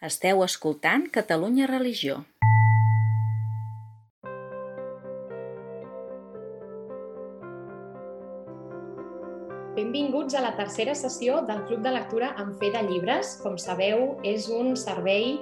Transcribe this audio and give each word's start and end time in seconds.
Esteu 0.00 0.38
escoltant 0.40 1.02
Catalunya 1.12 1.66
Religió. 1.68 2.22
Benvinguts 9.76 10.38
a 10.38 10.40
la 10.40 10.54
tercera 10.56 10.94
sessió 10.96 11.42
del 11.44 11.66
Club 11.68 11.84
de 11.84 11.92
Lectura 11.92 12.32
en 12.40 12.54
Fe 12.56 12.70
de 12.72 12.80
Llibres. 12.88 13.34
Com 13.44 13.60
sabeu, 13.60 14.16
és 14.24 14.48
un 14.48 14.72
servei 14.72 15.34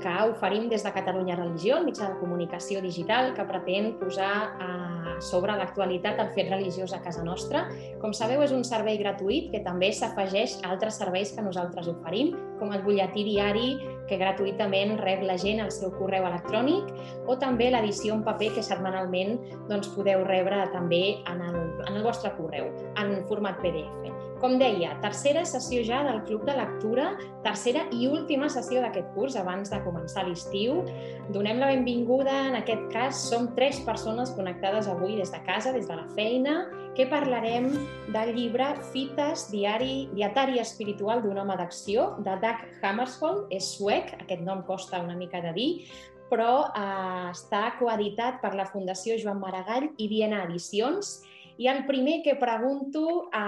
que 0.00 0.16
oferim 0.30 0.70
des 0.72 0.88
de 0.88 0.94
Catalunya 0.96 1.36
Religió, 1.36 1.76
el 1.76 1.84
mitjà 1.84 2.08
de 2.08 2.16
comunicació 2.16 2.80
digital 2.80 3.34
que 3.36 3.44
pretén 3.44 3.98
posar 4.00 4.32
a 4.56 4.72
sobre 5.20 5.54
l'actualitat 5.56 6.18
del 6.18 6.32
fet 6.36 6.50
religiós 6.50 6.92
a 6.92 7.00
casa 7.04 7.24
nostra. 7.24 7.66
Com 8.02 8.12
sabeu, 8.16 8.42
és 8.44 8.52
un 8.52 8.64
servei 8.64 8.98
gratuït 9.00 9.50
que 9.52 9.62
també 9.64 9.92
s'afegeix 9.92 10.58
a 10.62 10.72
altres 10.74 10.98
serveis 11.00 11.32
que 11.32 11.44
nosaltres 11.44 11.88
oferim, 11.92 12.34
com 12.60 12.72
el 12.72 12.84
butlletí 12.84 13.24
diari 13.24 13.68
que 14.08 14.18
gratuïtament 14.20 14.96
rep 15.02 15.24
la 15.26 15.38
gent 15.40 15.62
al 15.64 15.72
seu 15.74 15.92
correu 15.98 16.26
electrònic 16.28 16.92
o 17.26 17.38
també 17.40 17.70
l'edició 17.72 18.16
en 18.16 18.24
paper 18.26 18.52
que 18.56 18.66
setmanalment 18.66 19.36
doncs, 19.70 19.90
podeu 19.96 20.24
rebre 20.26 20.64
també 20.74 21.18
en 21.30 21.42
el, 21.42 21.58
en 21.88 21.98
el 21.98 22.06
vostre 22.06 22.32
correu, 22.38 22.70
en 23.00 23.18
format 23.30 23.60
PDF. 23.64 24.16
Com 24.36 24.58
deia, 24.60 24.90
tercera 25.00 25.46
sessió 25.48 25.80
ja 25.86 26.02
del 26.04 26.18
Club 26.28 26.42
de 26.44 26.52
Lectura, 26.58 27.06
tercera 27.44 27.86
i 27.96 28.04
última 28.04 28.50
sessió 28.52 28.82
d'aquest 28.84 29.08
curs 29.14 29.36
abans 29.40 29.72
de 29.72 29.78
començar 29.80 30.26
l'estiu. 30.26 30.82
Donem 31.32 31.62
la 31.62 31.70
benvinguda, 31.72 32.34
en 32.50 32.58
aquest 32.58 32.84
cas 32.92 33.22
som 33.30 33.48
tres 33.56 33.80
persones 33.86 34.34
connectades 34.36 34.90
avui 34.92 35.16
des 35.16 35.32
de 35.32 35.40
casa, 35.48 35.72
des 35.72 35.88
de 35.88 35.96
la 35.96 36.04
feina, 36.18 36.66
que 36.96 37.08
parlarem 37.08 37.70
del 38.12 38.34
llibre 38.36 38.68
Fites, 38.92 39.48
diari, 39.52 40.10
dietari 40.12 40.60
espiritual 40.60 41.24
d'un 41.24 41.40
home 41.40 41.56
d'acció, 41.56 42.10
de 42.20 42.36
Doug 42.44 42.60
Hammarskjöld, 42.84 43.48
és 43.56 43.72
suec, 43.78 43.95
aquest 43.98 44.42
nom 44.44 44.62
costa 44.68 45.02
una 45.02 45.16
mica 45.16 45.40
de 45.44 45.52
dir, 45.56 45.70
però 46.30 46.68
eh, 46.68 47.30
està 47.30 47.76
coeditat 47.78 48.40
per 48.42 48.54
la 48.58 48.68
Fundació 48.68 49.16
Joan 49.20 49.40
Maragall 49.42 49.90
i 49.96 50.08
Viena 50.10 50.44
Edicions, 50.46 51.20
i 51.56 51.70
el 51.72 51.86
primer 51.88 52.20
que 52.24 52.34
pregunto 52.36 53.30
a 53.32 53.44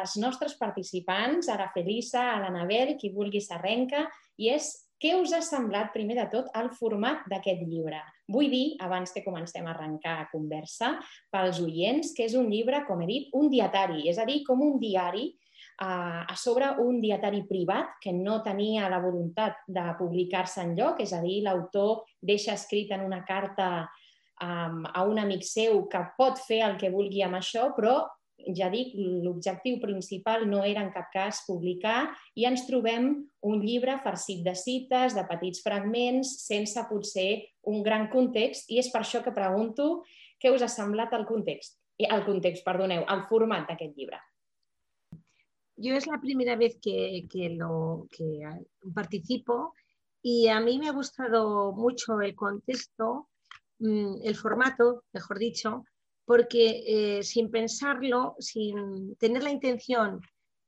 les 0.00 0.16
nostres 0.16 0.54
participants, 0.56 1.48
a 1.48 1.58
la 1.60 1.68
Felisa, 1.74 2.30
a 2.32 2.38
l'Anabel, 2.40 2.94
qui 2.96 3.12
vulgui 3.12 3.42
s'arrenca, 3.44 4.06
i 4.40 4.48
és 4.54 4.70
què 5.00 5.14
us 5.16 5.32
ha 5.32 5.40
semblat, 5.44 5.92
primer 5.92 6.16
de 6.18 6.26
tot, 6.32 6.48
el 6.56 6.70
format 6.76 7.22
d'aquest 7.28 7.62
llibre? 7.68 8.00
Vull 8.32 8.50
dir, 8.52 8.64
abans 8.84 9.12
que 9.12 9.24
comencem 9.24 9.64
a 9.64 9.74
arrencar 9.74 10.16
a 10.20 10.26
conversa, 10.32 10.94
pels 11.32 11.60
oients, 11.64 12.12
que 12.16 12.26
és 12.28 12.36
un 12.36 12.50
llibre, 12.52 12.82
com 12.88 13.00
he 13.00 13.08
dit, 13.08 13.30
un 13.36 13.48
dietari, 13.52 14.06
és 14.12 14.20
a 14.20 14.26
dir, 14.28 14.42
com 14.48 14.60
un 14.64 14.76
diari 14.80 15.30
a 15.80 16.36
sobre 16.36 16.68
un 16.82 17.00
dietari 17.00 17.40
privat 17.48 17.96
que 18.02 18.12
no 18.12 18.42
tenia 18.44 18.90
la 18.92 19.00
voluntat 19.00 19.62
de 19.66 19.86
publicar-se 19.98 20.60
en 20.60 20.74
lloc, 20.76 21.00
és 21.00 21.14
a 21.16 21.22
dir, 21.24 21.40
l'autor 21.46 22.04
deixa 22.20 22.52
escrit 22.52 22.92
en 22.92 23.06
una 23.06 23.22
carta 23.24 23.88
um, 24.44 24.84
a 24.84 25.04
un 25.08 25.22
amic 25.22 25.46
seu 25.48 25.86
que 25.88 26.02
pot 26.18 26.40
fer 26.44 26.60
el 26.66 26.76
que 26.76 26.92
vulgui 26.92 27.24
amb 27.24 27.40
això, 27.40 27.70
però 27.76 28.02
ja 28.56 28.70
dic, 28.72 28.92
l'objectiu 28.96 29.80
principal 29.80 30.46
no 30.48 30.62
era 30.64 30.84
en 30.84 30.92
cap 30.92 31.10
cas 31.12 31.42
publicar 31.46 32.10
i 32.36 32.46
ens 32.48 32.66
trobem 32.68 33.12
un 33.46 33.60
llibre 33.64 33.98
farcit 34.04 34.44
de 34.44 34.54
cites, 34.56 35.16
de 35.16 35.24
petits 35.28 35.64
fragments, 35.64 36.36
sense 36.46 36.84
potser 36.88 37.30
un 37.68 37.84
gran 37.84 38.08
context 38.12 38.70
i 38.72 38.80
és 38.80 38.88
per 38.92 39.02
això 39.04 39.24
que 39.24 39.36
pregunto 39.36 40.02
què 40.40 40.52
us 40.52 40.64
ha 40.64 40.72
semblat 40.72 41.12
el 41.16 41.28
context, 41.28 41.76
el 42.00 42.24
context, 42.24 42.64
perdoneu, 42.64 43.04
el 43.08 43.24
format 43.28 43.68
d'aquest 43.68 43.96
llibre. 43.96 44.20
Yo 45.80 45.94
es 45.94 46.06
la 46.06 46.20
primera 46.20 46.56
vez 46.56 46.78
que, 46.80 47.26
que, 47.30 47.50
lo, 47.50 48.06
que 48.10 48.40
participo 48.94 49.74
y 50.22 50.48
a 50.48 50.60
mí 50.60 50.78
me 50.78 50.88
ha 50.88 50.92
gustado 50.92 51.72
mucho 51.72 52.20
el 52.20 52.34
contexto 52.34 53.30
Mm, 53.80 54.20
el 54.24 54.36
formato, 54.36 55.04
mejor 55.12 55.38
dicho, 55.38 55.84
porque 56.26 56.82
eh, 57.18 57.22
sin 57.22 57.50
pensarlo, 57.50 58.36
sin 58.38 59.16
tener 59.16 59.42
la 59.42 59.50
intención 59.50 60.20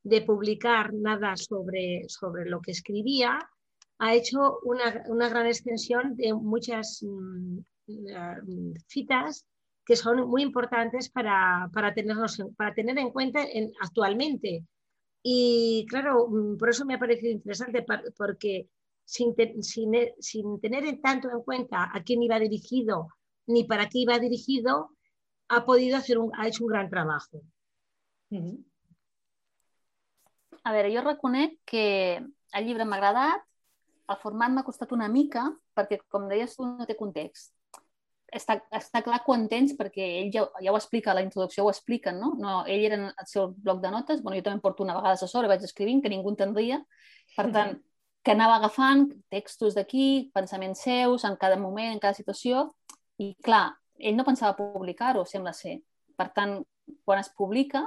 de 0.02 0.22
publicar 0.22 0.94
nada 0.94 1.36
sobre, 1.36 2.04
sobre 2.08 2.48
lo 2.48 2.60
que 2.62 2.72
escribía, 2.72 3.38
ha 3.98 4.14
hecho 4.14 4.58
una, 4.64 5.28
gran 5.28 5.46
extensión 5.46 6.16
de 6.16 6.32
muchas 6.32 7.02
mm, 7.02 7.58
mm, 7.86 8.72
citas 8.88 9.46
que 9.84 9.96
son 9.96 10.26
muy 10.28 10.42
importantes 10.42 11.10
para, 11.10 11.68
tenernos, 11.94 12.42
para 12.56 12.72
tener 12.72 12.98
en 12.98 13.10
cuenta 13.10 13.44
actualmente. 13.82 14.64
Y 15.22 15.86
claro, 15.88 16.28
por 16.58 16.68
eso 16.68 16.84
me 16.84 16.94
ha 16.94 16.98
parecido 16.98 17.30
interesante, 17.30 17.84
porque 18.16 18.68
sin, 19.04 19.34
sin, 19.60 20.60
tener 20.60 21.00
tanto 21.00 21.30
en 21.30 21.42
cuenta 21.42 21.90
a 21.92 22.02
quién 22.02 22.22
iba 22.22 22.38
dirigido 22.38 23.08
ni 23.46 23.64
para 23.64 23.88
qué 23.88 23.98
iba 23.98 24.18
dirigido, 24.18 24.90
ha 25.48 25.64
podido 25.64 25.96
hacer 25.96 26.18
un, 26.18 26.32
ha 26.34 26.46
hecho 26.46 26.64
un 26.64 26.70
gran 26.70 26.88
trabajo. 26.88 27.42
A 30.62 30.72
veure, 30.72 30.92
jo 30.94 31.02
reconec 31.02 31.58
que 31.66 32.22
el 32.54 32.64
llibre 32.64 32.86
m'ha 32.86 32.96
agradat, 32.96 33.42
el 34.08 34.18
format 34.22 34.52
m'ha 34.54 34.64
costat 34.64 34.94
una 34.94 35.08
mica, 35.10 35.48
perquè, 35.74 35.98
com 36.08 36.28
deies 36.30 36.54
tu, 36.56 36.64
no 36.64 36.86
té 36.86 36.96
context. 36.96 37.50
Està, 38.32 38.56
està 38.72 39.02
clar 39.04 39.18
quan 39.26 39.44
tens, 39.48 39.74
perquè 39.76 40.06
ell 40.22 40.30
ja, 40.32 40.46
ja 40.64 40.72
ho 40.72 40.76
explica, 40.78 41.10
a 41.12 41.16
la 41.18 41.24
introducció 41.24 41.66
ho 41.66 41.70
expliquen, 41.70 42.16
no? 42.16 42.32
no? 42.40 42.62
Ell 42.64 42.86
era 42.86 42.96
en 42.96 43.06
el 43.10 43.28
seu 43.28 43.50
bloc 43.52 43.82
de 43.82 43.90
notes, 43.92 44.22
bueno, 44.22 44.38
jo 44.38 44.46
també 44.46 44.64
porto 44.64 44.86
una 44.86 44.96
vegada 44.96 45.18
assessora, 45.18 45.50
vaig 45.50 45.66
escrivint, 45.68 46.00
que 46.00 46.08
ningú 46.08 46.32
entendria, 46.32 46.80
per 47.36 47.50
tant, 47.52 47.76
que 48.24 48.32
anava 48.32 48.56
agafant 48.56 49.08
textos 49.32 49.76
d'aquí, 49.76 50.30
pensaments 50.32 50.84
seus, 50.86 51.26
en 51.28 51.36
cada 51.36 51.58
moment, 51.60 51.92
en 51.92 52.00
cada 52.00 52.16
situació, 52.16 52.70
i 53.20 53.34
clar, 53.44 53.66
ell 53.98 54.16
no 54.16 54.24
pensava 54.24 54.56
publicar-ho, 54.56 55.26
sembla 55.28 55.52
ser. 55.56 55.80
Per 56.16 56.28
tant, 56.32 56.60
quan 57.04 57.20
es 57.20 57.30
publica, 57.36 57.84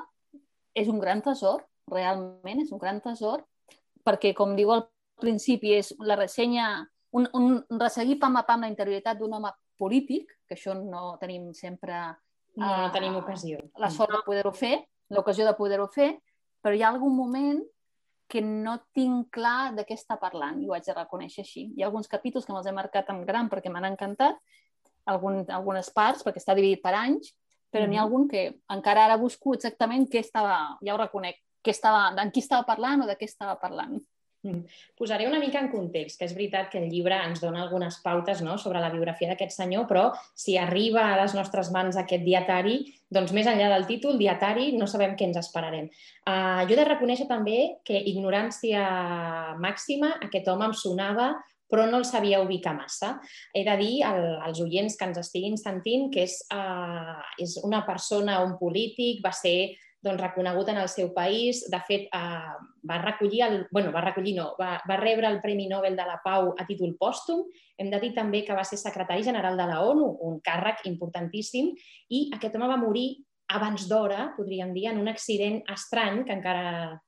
és 0.76 0.92
un 0.92 1.00
gran 1.00 1.24
tresor, 1.26 1.64
realment 1.92 2.62
és 2.62 2.74
un 2.76 2.82
gran 2.82 3.00
tresor, 3.02 3.46
perquè, 4.06 4.34
com 4.38 4.56
diu 4.58 4.74
al 4.76 4.86
principi, 5.22 5.74
és 5.80 5.94
la 6.04 6.18
ressenya, 6.20 6.68
un, 7.16 7.30
un 7.34 7.80
resseguir 7.80 8.20
pam 8.20 8.36
a 8.36 8.44
pam 8.48 8.66
la 8.66 8.72
interioritat 8.72 9.18
d'un 9.20 9.38
home 9.38 9.52
polític, 9.80 10.32
que 10.48 10.58
això 10.58 10.76
no 10.78 11.16
tenim 11.22 11.52
sempre 11.58 11.98
no, 12.56 12.66
no 12.66 12.92
tenim 12.94 13.16
ocasió. 13.20 13.60
La 13.82 13.92
sort 13.92 14.14
de 14.16 14.22
poder-ho 14.26 14.52
fer, 14.56 14.78
l'ocasió 15.14 15.46
de 15.48 15.56
poder-ho 15.58 15.88
fer, 15.94 16.14
però 16.64 16.76
hi 16.76 16.84
ha 16.84 16.92
algun 16.94 17.16
moment 17.16 17.62
que 18.32 18.42
no 18.42 18.80
tinc 18.96 19.30
clar 19.36 19.76
de 19.78 19.86
què 19.86 19.98
està 19.98 20.18
parlant, 20.22 20.62
i 20.62 20.70
ho 20.70 20.74
haig 20.74 20.86
de 20.88 20.96
reconèixer 20.98 21.44
així. 21.44 21.68
Hi 21.76 21.84
ha 21.84 21.90
alguns 21.92 22.10
capítols 22.10 22.46
que 22.46 22.54
me'ls 22.56 22.70
he 22.70 22.74
marcat 22.74 23.12
en 23.14 23.22
gran 23.28 23.52
perquè 23.52 23.70
m'han 23.70 23.92
encantat 23.92 24.40
algun, 25.12 25.44
algunes 25.54 25.92
parts, 25.94 26.24
perquè 26.26 26.42
està 26.42 26.56
dividit 26.58 26.82
per 26.82 26.96
anys, 26.98 27.36
però 27.70 27.86
mm 27.86 27.92
n'hi 27.92 28.00
ha 28.00 28.06
algun 28.06 28.28
que 28.32 28.46
encara 28.72 29.06
ara 29.06 29.20
busco 29.22 29.54
exactament 29.54 30.08
què 30.10 30.22
estava, 30.24 30.78
ja 30.82 30.96
ho 30.96 30.98
reconec, 31.02 31.42
què 31.62 31.74
estava, 31.74 32.08
en 32.22 32.32
qui 32.32 32.42
estava 32.42 32.66
parlant 32.66 33.04
o 33.04 33.08
de 33.10 33.18
què 33.20 33.28
estava 33.28 33.58
parlant. 33.62 34.00
Mm. 34.46 34.62
Posaré 34.98 35.26
una 35.28 35.40
mica 35.42 35.58
en 35.58 35.72
context, 35.74 36.20
que 36.20 36.28
és 36.28 36.36
veritat 36.38 36.70
que 36.70 36.78
el 36.78 36.92
llibre 36.92 37.18
ens 37.26 37.42
dona 37.42 37.64
algunes 37.64 37.98
pautes 38.04 38.44
no, 38.46 38.60
sobre 38.62 38.82
la 38.84 38.92
biografia 38.94 39.32
d'aquest 39.32 39.56
senyor, 39.58 39.88
però 39.90 40.12
si 40.38 40.60
arriba 40.62 41.08
a 41.10 41.16
les 41.24 41.34
nostres 41.34 41.72
mans 41.74 41.98
aquest 41.98 42.22
dietari, 42.28 42.78
doncs 43.10 43.34
més 43.34 43.50
enllà 43.50 43.72
del 43.74 43.88
títol, 43.90 44.20
dietari, 44.22 44.70
no 44.78 44.86
sabem 44.92 45.16
què 45.18 45.26
ens 45.32 45.42
esperarem. 45.42 45.90
Uh, 46.30 46.62
jo 46.70 46.76
he 46.76 46.80
de 46.80 46.86
reconèixer 46.86 47.26
també 47.32 47.58
que 47.88 48.06
ignorància 48.14 48.86
màxima, 49.62 50.14
aquest 50.30 50.54
home 50.54 50.70
em 50.70 50.78
sonava 50.78 51.34
però 51.66 51.88
no 51.90 51.98
el 51.98 52.06
sabia 52.06 52.44
ubicar 52.44 52.76
massa. 52.78 53.16
He 53.50 53.64
de 53.66 53.74
dir 53.80 54.04
al, 54.06 54.22
als 54.46 54.60
oients 54.62 54.94
que 55.00 55.08
ens 55.10 55.18
estiguin 55.18 55.58
sentint 55.58 56.12
que 56.14 56.22
és, 56.28 56.38
uh, 56.54 57.18
és 57.42 57.58
una 57.66 57.82
persona, 57.88 58.38
un 58.46 58.54
polític, 58.60 59.24
va 59.26 59.34
ser 59.34 59.74
doncs, 60.06 60.22
reconegut 60.22 60.70
en 60.72 60.80
el 60.82 60.90
seu 60.92 61.12
país. 61.14 61.64
De 61.72 61.82
fet, 61.88 62.08
uh, 62.14 62.56
va 62.88 63.02
recollir, 63.02 63.42
el, 63.46 63.58
bueno, 63.74 63.92
va 63.96 64.06
recollir 64.06 64.36
no, 64.38 64.52
va, 64.60 64.78
va 64.88 65.00
rebre 65.02 65.28
el 65.28 65.42
Premi 65.44 65.68
Nobel 65.72 65.98
de 65.98 66.06
la 66.08 66.20
Pau 66.24 66.54
a 66.54 66.66
títol 66.70 66.96
pòstum. 67.00 67.44
Hem 67.82 67.90
de 67.92 68.00
dir 68.04 68.14
també 68.16 68.46
que 68.46 68.56
va 68.58 68.66
ser 68.68 68.80
secretari 68.82 69.26
general 69.26 69.58
de 69.58 69.68
la 69.70 69.82
ONU, 69.84 70.12
un 70.30 70.40
càrrec 70.46 70.86
importantíssim, 70.92 71.74
i 72.14 72.28
aquest 72.38 72.56
home 72.56 72.70
va 72.72 72.80
morir 72.80 73.10
abans 73.54 73.90
d'hora, 73.90 74.32
podríem 74.38 74.72
dir, 74.74 74.88
en 74.90 75.02
un 75.02 75.10
accident 75.12 75.60
estrany 75.70 76.24
que 76.26 76.34
encara 76.34 77.02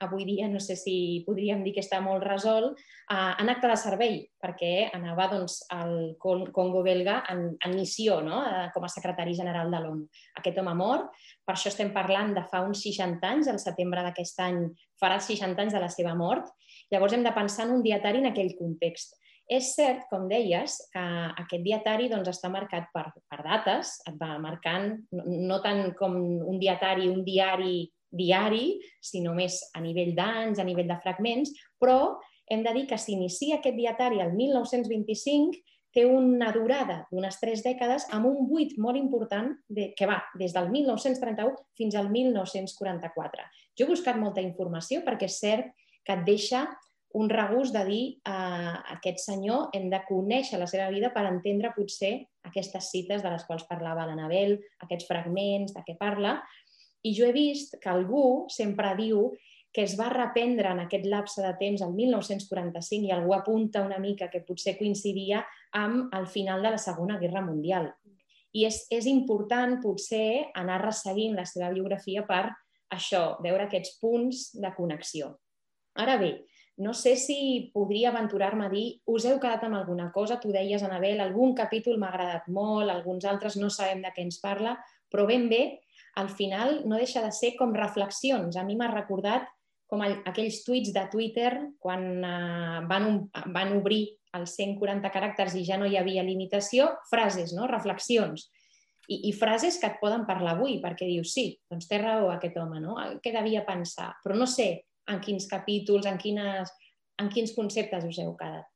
avui 0.00 0.24
dia 0.24 0.48
no 0.48 0.60
sé 0.60 0.76
si 0.76 1.22
podríem 1.26 1.62
dir 1.64 1.74
que 1.76 1.84
està 1.84 2.00
molt 2.02 2.24
resolt, 2.24 2.78
eh, 3.12 3.32
en 3.42 3.52
acte 3.52 3.68
de 3.68 3.76
servei, 3.78 4.16
perquè 4.40 4.90
anava 4.96 5.28
doncs, 5.32 5.60
al 5.76 6.14
Congo 6.20 6.82
belga 6.82 7.20
en, 7.32 7.46
en 7.64 7.76
missió 7.76 8.20
no? 8.24 8.42
eh, 8.46 8.66
com 8.74 8.84
a 8.84 8.92
secretari 8.92 9.36
general 9.36 9.70
de 9.72 9.82
l'ONU. 9.84 10.08
Aquest 10.40 10.60
home 10.62 10.74
mort, 10.78 11.10
per 11.44 11.56
això 11.56 11.70
estem 11.72 11.92
parlant 11.94 12.34
de 12.36 12.44
fa 12.50 12.64
uns 12.66 12.82
60 12.86 13.28
anys, 13.28 13.52
al 13.52 13.60
setembre 13.62 14.04
d'aquest 14.06 14.40
any 14.46 14.62
farà 15.00 15.20
60 15.20 15.66
anys 15.66 15.76
de 15.76 15.82
la 15.84 15.92
seva 15.92 16.16
mort, 16.16 16.48
llavors 16.90 17.14
hem 17.14 17.26
de 17.26 17.36
pensar 17.36 17.68
en 17.68 17.76
un 17.78 17.84
dietari 17.84 18.24
en 18.24 18.32
aquell 18.32 18.56
context. 18.58 19.16
És 19.50 19.72
cert, 19.74 20.04
com 20.06 20.28
deies, 20.30 20.76
que 20.94 21.00
aquest 21.42 21.64
dietari 21.64 22.06
doncs, 22.08 22.28
està 22.30 22.48
marcat 22.52 22.86
per, 22.94 23.08
per 23.26 23.40
dates, 23.42 23.96
et 24.06 24.14
va 24.20 24.36
marcant 24.38 24.92
no, 25.10 25.24
no 25.26 25.56
tant 25.64 25.88
com 25.98 26.14
un 26.14 26.60
dietari, 26.62 27.08
un 27.10 27.24
diari 27.26 27.80
diari, 28.10 28.80
sinó 29.00 29.34
més 29.36 29.60
a 29.74 29.82
nivell 29.84 30.14
d'anys, 30.16 30.58
a 30.58 30.66
nivell 30.66 30.88
de 30.90 30.98
fragments, 31.02 31.52
però 31.80 32.18
hem 32.50 32.64
de 32.66 32.74
dir 32.74 32.86
que 32.90 32.98
s'inicia 32.98 33.60
aquest 33.60 33.76
dietari 33.78 34.20
el 34.22 34.32
1925, 34.34 35.60
té 35.94 36.04
una 36.06 36.52
durada 36.54 37.00
d'unes 37.10 37.38
tres 37.40 37.64
dècades 37.66 38.06
amb 38.14 38.28
un 38.28 38.46
buit 38.50 38.76
molt 38.78 38.98
important 38.98 39.50
de, 39.66 39.90
que 39.98 40.06
va 40.06 40.20
des 40.38 40.54
del 40.54 40.70
1931 40.70 41.56
fins 41.78 41.96
al 41.98 42.10
1944. 42.14 43.46
Jo 43.78 43.86
he 43.86 43.90
buscat 43.90 44.18
molta 44.18 44.42
informació 44.44 45.02
perquè 45.06 45.26
és 45.26 45.40
cert 45.42 45.72
que 46.06 46.14
et 46.14 46.22
deixa 46.26 46.68
un 47.18 47.26
regust 47.28 47.74
de 47.74 47.82
dir 47.88 48.02
a 48.30 48.36
eh, 48.38 48.74
aquest 48.94 49.24
senyor 49.24 49.74
hem 49.74 49.88
de 49.90 49.98
conèixer 50.06 50.60
la 50.60 50.68
seva 50.70 50.86
vida 50.94 51.10
per 51.14 51.24
entendre 51.26 51.72
potser 51.74 52.12
aquestes 52.46 52.90
cites 52.92 53.24
de 53.24 53.32
les 53.32 53.42
quals 53.48 53.66
parlava 53.66 54.06
l'Anabel, 54.06 54.60
aquests 54.84 55.08
fragments 55.10 55.74
de 55.74 55.82
què 55.86 55.96
parla. 55.98 56.38
I 57.02 57.14
jo 57.16 57.26
he 57.28 57.32
vist 57.32 57.78
que 57.80 57.90
algú 57.90 58.46
sempre 58.52 58.92
diu 58.98 59.30
que 59.72 59.84
es 59.86 59.94
va 59.98 60.08
reprendre 60.10 60.72
en 60.74 60.82
aquest 60.82 61.06
lapse 61.06 61.42
de 61.42 61.52
temps 61.58 61.82
el 61.86 61.92
1945 61.94 63.06
i 63.06 63.12
algú 63.14 63.34
apunta 63.36 63.84
una 63.86 64.00
mica 64.02 64.28
que 64.30 64.42
potser 64.46 64.76
coincidia 64.78 65.44
amb 65.78 66.14
el 66.16 66.26
final 66.26 66.62
de 66.62 66.74
la 66.74 66.80
Segona 66.82 67.18
Guerra 67.20 67.44
Mundial. 67.46 67.92
I 68.52 68.66
és, 68.66 68.82
és 68.90 69.06
important 69.06 69.76
potser 69.82 70.50
anar 70.58 70.80
resseguint 70.82 71.36
la 71.38 71.46
seva 71.46 71.70
biografia 71.70 72.26
per 72.26 72.48
això, 72.90 73.38
veure 73.44 73.68
aquests 73.68 73.94
punts 74.02 74.48
de 74.58 74.72
connexió. 74.74 75.36
Ara 76.02 76.16
bé, 76.18 76.32
no 76.82 76.94
sé 76.94 77.14
si 77.20 77.70
podria 77.74 78.10
aventurar-me 78.10 78.66
a 78.66 78.72
dir 78.72 78.86
us 79.06 79.26
heu 79.28 79.38
quedat 79.38 79.66
amb 79.66 79.78
alguna 79.78 80.08
cosa, 80.10 80.40
tu 80.42 80.50
deies, 80.50 80.82
Anabel, 80.82 81.20
algun 81.20 81.54
capítol 81.54 81.98
m'ha 82.00 82.10
agradat 82.10 82.48
molt, 82.48 82.90
alguns 82.90 83.26
altres 83.28 83.58
no 83.60 83.70
sabem 83.70 84.02
de 84.02 84.10
què 84.16 84.24
ens 84.26 84.40
parla, 84.42 84.74
però 85.12 85.26
ben 85.28 85.46
bé, 85.50 85.62
al 86.16 86.28
final 86.28 86.82
no 86.88 86.98
deixa 86.98 87.22
de 87.24 87.32
ser 87.32 87.54
com 87.58 87.74
reflexions. 87.76 88.56
A 88.56 88.64
mi 88.64 88.76
m'ha 88.76 88.90
recordat 88.90 89.48
com 89.90 90.02
aquells 90.06 90.62
tuits 90.62 90.92
de 90.94 91.02
Twitter 91.10 91.50
quan 91.82 92.06
uh, 92.22 92.80
van, 92.90 93.26
van 93.54 93.74
obrir 93.78 94.04
els 94.38 94.54
140 94.54 95.10
caràcters 95.10 95.56
i 95.58 95.64
ja 95.66 95.78
no 95.80 95.88
hi 95.90 95.98
havia 95.98 96.22
limitació, 96.22 96.86
frases, 97.10 97.54
no? 97.56 97.66
reflexions. 97.70 98.46
I, 99.10 99.16
I 99.26 99.32
frases 99.34 99.80
que 99.82 99.88
et 99.90 99.98
poden 99.98 100.22
parlar 100.28 100.54
avui, 100.54 100.76
perquè 100.82 101.08
dius, 101.08 101.32
sí, 101.34 101.48
doncs 101.70 101.88
té 101.90 101.98
raó 101.98 102.28
aquest 102.30 102.60
home, 102.62 102.78
no? 102.82 102.94
Què 103.24 103.32
devia 103.34 103.64
pensar? 103.66 104.12
Però 104.22 104.36
no 104.38 104.46
sé 104.46 104.84
en 105.10 105.18
quins 105.24 105.48
capítols, 105.50 106.06
en, 106.06 106.20
quines, 106.20 106.70
en 107.18 107.30
quins 107.32 107.50
conceptes 107.56 108.06
us 108.06 108.20
heu 108.22 108.36
quedat. 108.38 108.68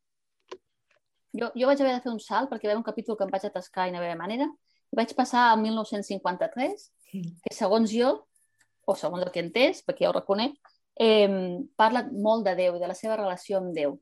Jo, 1.34 1.50
jo 1.54 1.70
vaig 1.70 1.80
haver 1.82 1.94
de 1.96 2.02
fer 2.02 2.12
un 2.12 2.20
salt 2.22 2.50
perquè 2.50 2.70
hi 2.70 2.74
un 2.74 2.86
capítol 2.86 3.18
que 3.18 3.26
em 3.26 3.30
vaig 3.30 3.46
atascar 3.46 3.88
i 3.88 3.94
no 3.94 4.02
havia 4.02 4.18
manera. 4.18 4.48
Vaig 4.94 5.14
passar 5.18 5.48
al 5.52 5.60
1953, 5.62 6.90
que 7.22 7.54
segons 7.54 7.92
jo, 7.92 8.14
o 8.84 8.94
segons 8.98 9.24
el 9.24 9.30
que 9.32 9.40
he 9.40 9.46
entès, 9.46 9.82
perquè 9.86 10.04
ja 10.04 10.10
ho 10.10 10.16
reconec, 10.16 10.56
eh, 11.00 11.60
parla 11.76 12.04
molt 12.10 12.44
de 12.46 12.54
Déu 12.58 12.76
i 12.76 12.82
de 12.82 12.90
la 12.90 12.96
seva 12.98 13.16
relació 13.16 13.58
amb 13.58 13.74
Déu. 13.74 13.98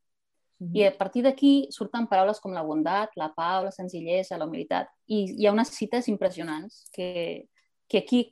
Mm 0.59 0.69
-hmm. 0.69 0.77
I 0.77 0.85
a 0.87 0.97
partir 0.97 1.23
d'aquí 1.23 1.69
surten 1.71 2.07
paraules 2.07 2.41
com 2.41 2.53
la 2.53 2.63
bondat, 2.63 3.11
la 3.17 3.33
pau, 3.35 3.65
la 3.65 3.71
senzillesa, 3.71 4.39
la 4.39 4.47
humilitat. 4.47 4.89
I 5.07 5.35
hi 5.39 5.47
ha 5.47 5.53
unes 5.53 5.69
cites 5.69 6.09
impressionants 6.09 6.89
que, 6.93 7.49
que 7.89 7.99
aquí, 7.99 8.31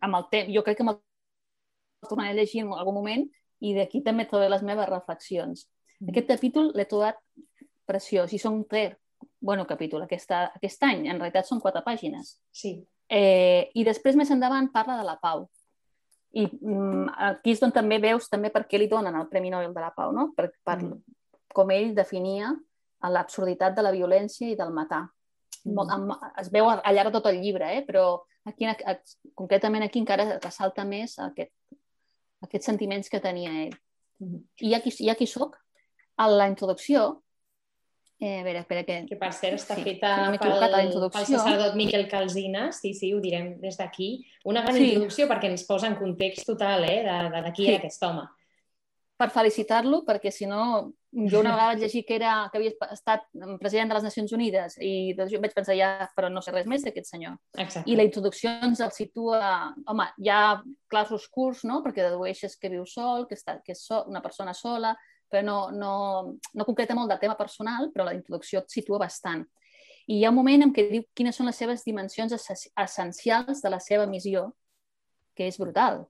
amb 0.00 0.14
el 0.16 0.24
temps, 0.30 0.54
jo 0.54 0.62
crec 0.62 0.76
que 0.76 0.82
amb 0.82 0.90
el 0.90 2.08
tornaré 2.08 2.30
a 2.30 2.34
llegir 2.34 2.62
en 2.62 2.72
algun 2.72 2.94
moment 2.94 3.30
i 3.60 3.74
d'aquí 3.74 4.02
també 4.02 4.26
trobaré 4.26 4.50
les 4.50 4.62
meves 4.62 4.88
reflexions. 4.88 5.68
Mm 6.00 6.06
-hmm. 6.06 6.10
Aquest 6.10 6.28
capítol 6.28 6.72
l'he 6.74 6.84
trobat 6.84 7.16
preciós 7.86 8.32
i 8.32 8.38
són 8.38 8.64
tres, 8.68 8.96
bueno, 9.40 9.66
capítol, 9.66 10.02
aquesta, 10.02 10.52
aquest 10.54 10.82
any, 10.82 11.06
en 11.06 11.18
realitat 11.18 11.46
són 11.46 11.60
quatre 11.60 11.82
pàgines. 11.84 12.40
Sí. 12.50 12.86
Eh, 13.10 13.70
I 13.74 13.84
després, 13.84 14.16
més 14.16 14.30
endavant, 14.32 14.70
parla 14.72 14.96
de 15.00 15.06
la 15.06 15.16
pau. 15.20 15.46
I 16.34 16.46
mm, 16.50 17.10
aquí 17.30 17.54
és 17.54 17.62
on 17.62 17.72
també 17.74 18.00
veus 18.02 18.26
també 18.30 18.50
per 18.50 18.64
què 18.66 18.78
li 18.80 18.88
donen 18.90 19.14
el 19.14 19.28
Premi 19.30 19.52
Nobel 19.52 19.74
de 19.74 19.82
la 19.82 19.92
Pau, 19.94 20.10
no? 20.12 20.32
per, 20.34 20.48
per 20.66 20.80
mm. 20.80 20.96
com 21.54 21.70
ell 21.70 21.92
definia 21.94 22.50
l'absurditat 23.04 23.76
de 23.76 23.84
la 23.84 23.92
violència 23.94 24.48
i 24.50 24.56
del 24.58 24.72
matar. 24.74 25.04
Mm. 25.64 26.10
Es 26.42 26.50
veu 26.52 26.68
al 26.72 26.82
llarg 26.96 27.12
de 27.12 27.18
tot 27.20 27.28
el 27.30 27.38
llibre, 27.42 27.70
eh? 27.76 27.84
però 27.86 28.24
aquí, 28.48 28.66
concretament 29.38 29.86
aquí 29.86 30.02
encara 30.02 30.40
ressalta 30.40 30.84
més 30.88 31.18
aquest, 31.22 31.52
aquests 32.42 32.72
sentiments 32.72 33.12
que 33.12 33.22
tenia 33.22 33.52
ell. 33.66 33.76
Mm. 34.24 34.42
I 34.70 34.74
aquí, 34.80 34.90
i 35.06 35.12
aquí 35.12 35.30
soc. 35.30 35.60
A 36.18 36.28
la 36.30 36.46
introducció 36.46 37.23
Eh, 38.24 38.40
a 38.40 38.42
veure, 38.42 38.60
espera 38.62 38.84
que... 38.88 38.94
Que 39.04 39.18
per 39.20 39.28
cert 39.36 39.58
està 39.58 39.74
sí, 39.76 39.82
feta 39.84 40.14
sí, 40.32 40.38
pel, 40.40 40.54
pel 41.12 41.26
sacerdot 41.28 41.74
Miquel 41.76 42.06
Calzina, 42.08 42.70
sí, 42.72 42.94
sí, 42.96 43.10
ho 43.12 43.18
direm 43.20 43.50
des 43.60 43.76
d'aquí. 43.76 44.14
Una 44.48 44.62
gran 44.64 44.78
sí. 44.78 44.86
introducció 44.86 45.26
perquè 45.28 45.50
ens 45.52 45.66
posa 45.68 45.90
en 45.90 45.98
context 45.98 46.48
total 46.48 46.86
eh, 46.88 47.02
de, 47.04 47.18
de, 47.34 47.52
qui 47.52 47.66
sí. 47.66 47.68
era 47.74 47.82
aquest 47.82 48.06
home. 48.08 48.24
Per 49.20 49.28
felicitar-lo, 49.30 50.00
perquè 50.08 50.32
si 50.32 50.48
no, 50.48 50.62
jo 51.12 51.42
una 51.42 51.52
vegada 51.52 51.74
vaig 51.74 51.84
llegir 51.84 52.06
que, 52.08 52.16
era, 52.16 52.32
que 52.50 52.62
havia 52.62 52.88
estat 52.96 53.28
president 53.60 53.92
de 53.92 53.98
les 53.98 54.08
Nacions 54.08 54.32
Unides 54.34 54.78
i 54.80 55.12
doncs 55.18 55.34
jo 55.36 55.44
vaig 55.44 55.52
pensar 55.54 55.76
ja, 55.76 55.92
però 56.16 56.32
no 56.32 56.40
sé 56.42 56.54
res 56.54 56.66
més 56.70 56.82
d'aquest 56.82 57.12
senyor. 57.12 57.36
Exacte. 57.58 57.84
I 57.92 57.98
la 58.00 58.08
introducció 58.08 58.56
ens 58.64 58.80
el 58.80 58.94
situa, 58.96 59.52
home, 59.84 60.08
hi 60.24 60.32
ha 60.32 60.40
clars 60.88 61.12
oscurs, 61.12 61.66
no?, 61.68 61.82
perquè 61.84 62.08
dedueixes 62.08 62.56
que 62.56 62.72
viu 62.72 62.88
sol, 62.88 63.28
que, 63.28 63.36
està, 63.36 63.60
que 63.60 63.76
és 63.76 63.84
so, 63.84 64.00
una 64.08 64.24
persona 64.24 64.56
sola, 64.56 64.96
però 65.34 65.42
no, 65.42 65.58
no, 65.74 66.38
no 66.54 66.64
concreta 66.64 66.94
molt 66.94 67.10
del 67.10 67.18
tema 67.18 67.34
personal, 67.34 67.90
però 67.90 68.06
la 68.06 68.14
introducció 68.14 68.62
et 68.62 68.70
situa 68.70 69.00
bastant. 69.02 69.42
I 70.06 70.20
hi 70.20 70.24
ha 70.24 70.30
un 70.30 70.36
moment 70.36 70.62
en 70.66 70.72
què 70.74 70.84
diu 70.90 71.06
quines 71.16 71.34
són 71.34 71.48
les 71.48 71.58
seves 71.58 71.82
dimensions 71.82 72.34
essencials 72.36 73.62
de 73.64 73.72
la 73.72 73.80
seva 73.80 74.06
missió, 74.06 74.50
que 75.34 75.48
és 75.50 75.58
brutal. 75.58 76.04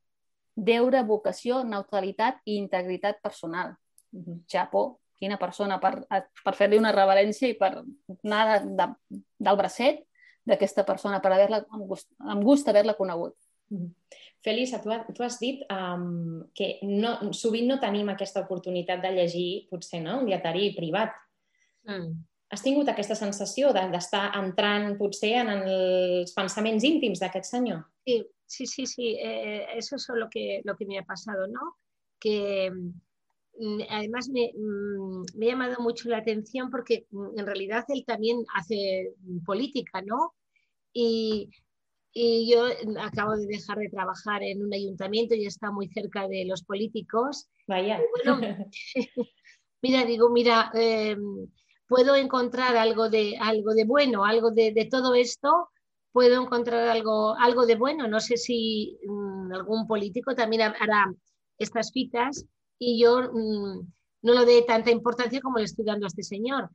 Deure, 0.54 1.00
vocació, 1.06 1.62
neutralitat 1.64 2.42
i 2.44 2.58
integritat 2.60 3.22
personal. 3.22 3.72
Japó, 4.50 4.98
quina 5.18 5.38
persona 5.40 5.78
per, 5.80 5.94
per 6.10 6.54
fer-li 6.58 6.78
una 6.78 6.92
reverència 6.92 7.48
i 7.48 7.56
per 7.58 7.70
anar 7.80 8.42
de, 8.50 8.58
de, 8.76 9.22
del 9.48 9.58
bracet 9.58 10.04
d'aquesta 10.44 10.84
persona, 10.84 11.22
per 11.24 11.32
haver-la, 11.32 11.62
amb 11.72 11.88
gust, 11.88 12.10
amb 12.20 12.44
gust 12.44 12.68
haver-la 12.68 12.98
conegut. 12.98 13.38
Mm. 13.72 13.90
Fèlix, 14.44 14.74
tu, 14.82 14.92
tu 15.16 15.24
has 15.24 15.38
dit 15.40 15.62
um, 15.72 16.44
que 16.56 16.76
no, 16.84 17.16
sovint 17.32 17.70
no 17.70 17.78
tenim 17.80 18.10
aquesta 18.12 18.42
oportunitat 18.44 19.00
de 19.02 19.12
llegir, 19.16 19.48
potser, 19.70 20.02
no? 20.04 20.18
un 20.20 20.28
dietari 20.28 20.72
privat. 20.76 21.14
Mm. 21.88 22.12
Has 22.52 22.62
tingut 22.62 22.90
aquesta 22.92 23.16
sensació 23.18 23.72
d'estar 23.74 24.26
de, 24.28 24.42
entrant, 24.44 24.92
potser, 24.98 25.32
en 25.40 25.50
els 25.56 26.34
pensaments 26.36 26.84
íntims 26.86 27.22
d'aquest 27.22 27.48
senyor? 27.50 27.80
Sí, 28.04 28.20
sí, 28.46 28.66
sí, 28.66 28.86
sí. 28.86 29.14
Eh, 29.18 29.64
eso 29.78 29.96
es 29.96 30.06
lo 30.14 30.28
que, 30.30 30.60
lo 30.64 30.76
que 30.76 30.86
me 30.86 30.98
ha 30.98 31.04
pasado, 31.04 31.48
¿no? 31.48 31.74
Que 32.20 32.70
mm, 32.70 33.80
además 33.88 34.28
me, 34.28 34.52
mm, 34.54 35.24
me, 35.34 35.46
ha 35.46 35.50
llamado 35.50 35.80
mucho 35.80 36.08
la 36.08 36.18
atención 36.18 36.70
porque 36.70 37.06
en 37.12 37.46
realidad 37.46 37.84
él 37.88 38.04
también 38.06 38.44
hace 38.54 39.14
política, 39.44 40.02
¿no? 40.02 40.34
Y 40.92 41.50
y 42.16 42.48
yo 42.50 42.66
acabo 43.00 43.36
de 43.36 43.46
dejar 43.46 43.78
de 43.78 43.88
trabajar 43.88 44.42
en 44.44 44.64
un 44.64 44.72
ayuntamiento 44.72 45.34
y 45.34 45.46
está 45.46 45.72
muy 45.72 45.88
cerca 45.88 46.28
de 46.28 46.44
los 46.46 46.62
políticos. 46.62 47.48
Vaya. 47.66 48.00
Bueno, 48.24 48.56
mira, 49.82 50.04
digo, 50.04 50.30
mira, 50.30 50.70
em, 50.74 51.48
puedo 51.88 52.14
encontrar 52.14 52.76
algo 52.76 53.10
de, 53.10 53.36
algo 53.40 53.74
de 53.74 53.84
bueno, 53.84 54.24
algo 54.24 54.52
de, 54.52 54.72
de, 54.72 54.84
todo 54.84 55.16
esto, 55.16 55.70
puedo 56.12 56.40
encontrar 56.40 56.88
algo, 56.88 57.34
algo 57.36 57.66
de 57.66 57.74
bueno. 57.74 58.06
No 58.06 58.20
sé 58.20 58.36
si 58.36 58.96
mm, 59.04 59.52
algún 59.52 59.88
político 59.88 60.36
también 60.36 60.62
hará 60.62 61.12
estas 61.58 61.88
citas 61.88 62.46
y 62.78 63.02
yo 63.02 63.22
mm, 63.32 63.92
no 64.22 64.34
lo 64.34 64.44
dé 64.44 64.62
tanta 64.62 64.92
importancia 64.92 65.40
como 65.40 65.58
le 65.58 65.64
estoy 65.64 65.84
dando 65.84 66.06
a 66.06 66.08
este 66.08 66.22
señor, 66.22 66.70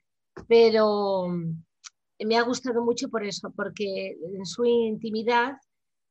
pero 0.49 1.27
me 2.25 2.37
ha 2.37 2.43
gustado 2.43 2.83
mucho 2.83 3.09
por 3.09 3.25
eso, 3.25 3.51
porque 3.55 4.17
en 4.21 4.45
su 4.45 4.65
intimidad 4.65 5.53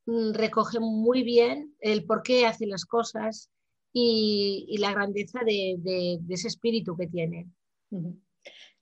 mm, 0.06 0.32
recoge 0.32 0.80
muy 0.80 1.22
bien 1.22 1.74
el 1.80 2.04
por 2.04 2.22
qué 2.22 2.46
hace 2.46 2.66
las 2.66 2.84
cosas 2.84 3.50
i, 3.92 4.66
i 4.68 4.78
la 4.78 4.92
grandesa 4.92 5.40
de, 5.44 5.76
de, 5.78 6.18
de 6.20 6.34
ese 6.34 6.48
espíritu 6.48 6.96
que 6.96 7.06
tiene. 7.06 7.46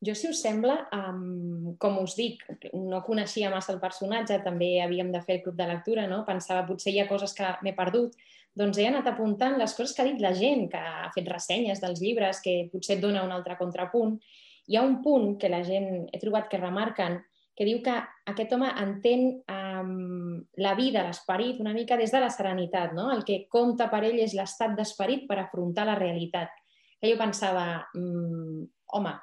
Jo, 0.05 0.15
si 0.15 0.29
us 0.29 0.43
sembla, 0.43 0.89
um, 0.93 1.75
com 1.81 1.97
us 2.03 2.15
dic, 2.19 2.43
no 2.77 3.01
coneixia 3.07 3.49
massa 3.51 3.73
el 3.73 3.81
personatge, 3.81 4.43
també 4.45 4.75
havíem 4.85 5.09
de 5.15 5.23
fer 5.25 5.39
el 5.39 5.45
club 5.47 5.57
de 5.57 5.69
lectura, 5.71 6.05
no? 6.11 6.21
pensava 6.27 6.67
potser 6.69 6.93
hi 6.93 7.01
ha 7.01 7.09
coses 7.09 7.33
que 7.35 7.55
m'he 7.65 7.73
perdut, 7.75 8.13
doncs 8.57 8.77
he 8.81 8.87
anat 8.89 9.09
apuntant 9.09 9.57
les 9.61 9.73
coses 9.77 9.97
que 9.97 10.05
ha 10.05 10.09
dit 10.11 10.21
la 10.21 10.35
gent, 10.37 10.67
que 10.73 10.81
ha 10.81 11.09
fet 11.15 11.29
ressenyes 11.33 11.81
dels 11.81 12.03
llibres, 12.05 12.43
que 12.45 12.69
potser 12.73 12.99
et 12.99 13.03
dona 13.03 13.25
un 13.25 13.33
altre 13.33 13.57
contrapunt, 13.57 14.19
hi 14.67 14.77
ha 14.77 14.83
un 14.83 15.01
punt 15.03 15.37
que 15.41 15.51
la 15.53 15.63
gent 15.65 16.07
he 16.13 16.21
trobat 16.23 16.51
que 16.51 16.61
remarquen 16.61 17.21
que 17.57 17.65
diu 17.65 17.81
que 17.81 17.95
aquest 18.29 18.53
home 18.53 18.69
entén 18.83 19.23
um, 19.49 20.37
la 20.61 20.75
vida, 20.77 21.07
l'esperit, 21.07 21.63
una 21.65 21.73
mica 21.73 21.97
des 21.97 22.13
de 22.13 22.21
la 22.21 22.29
serenitat. 22.29 22.93
No? 22.93 23.09
El 23.15 23.25
que 23.25 23.47
compta 23.49 23.89
per 23.89 24.03
ell 24.05 24.19
és 24.21 24.37
l'estat 24.37 24.75
d'esperit 24.77 25.25
per 25.29 25.39
afrontar 25.41 25.87
la 25.89 25.97
realitat. 25.97 26.53
Que 27.01 27.09
jo 27.09 27.17
pensava, 27.17 27.87
um, 27.97 28.61
home, 28.99 29.15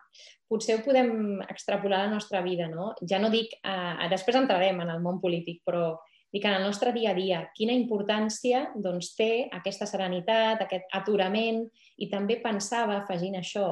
potser 0.50 0.80
ho 0.80 0.82
podem 0.86 1.44
extrapolar 1.46 2.02
a 2.02 2.08
la 2.08 2.16
nostra 2.16 2.42
vida. 2.42 2.66
No? 2.74 2.96
Ja 3.06 3.22
no 3.22 3.30
dic, 3.30 3.54
uh, 3.62 4.02
després 4.10 4.42
entrarem 4.42 4.82
en 4.82 4.90
el 4.96 5.06
món 5.06 5.22
polític, 5.22 5.62
però 5.62 6.00
que 6.34 6.48
en 6.48 6.56
el 6.56 6.64
nostre 6.66 6.90
dia 6.98 7.12
a 7.12 7.14
dia, 7.14 7.44
quina 7.54 7.76
importància 7.78 8.72
doncs, 8.74 9.12
té 9.14 9.52
aquesta 9.54 9.86
serenitat, 9.86 10.64
aquest 10.64 10.90
aturament, 10.98 11.68
i 12.02 12.10
també 12.10 12.40
pensava, 12.42 13.04
afegint 13.04 13.38
això, 13.38 13.68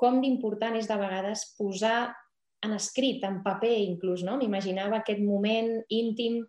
com 0.00 0.20
d'important 0.22 0.78
és 0.78 0.88
de 0.88 0.96
vegades 0.96 1.44
posar 1.58 2.10
en 2.64 2.72
escrit, 2.76 3.24
en 3.24 3.40
paper 3.44 3.72
inclús, 3.84 4.24
no? 4.24 4.36
M'imaginava 4.40 5.00
aquest 5.00 5.20
moment 5.24 5.70
íntim 5.92 6.40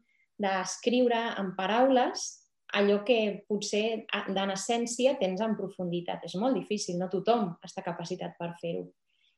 d'escriure 0.41 1.19
en 1.39 1.51
paraules 1.57 2.23
allò 2.79 3.01
que 3.07 3.43
potser 3.47 4.05
en 4.15 4.53
essència 4.53 5.17
tens 5.19 5.43
en 5.43 5.57
profunditat. 5.59 6.23
És 6.27 6.37
molt 6.39 6.55
difícil, 6.55 6.97
no 6.99 7.11
tothom 7.11 7.49
està 7.67 7.83
capacitat 7.83 8.37
per 8.39 8.53
fer-ho. 8.61 8.85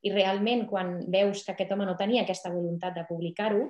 I 0.03 0.11
realment, 0.13 0.67
quan 0.69 0.99
veus 1.09 1.45
que 1.45 1.53
aquest 1.55 1.71
home 1.73 1.87
no 1.87 1.97
tenia 1.97 2.25
aquesta 2.25 2.51
voluntat 2.53 2.97
de 2.97 3.05
publicar-ho, 3.09 3.65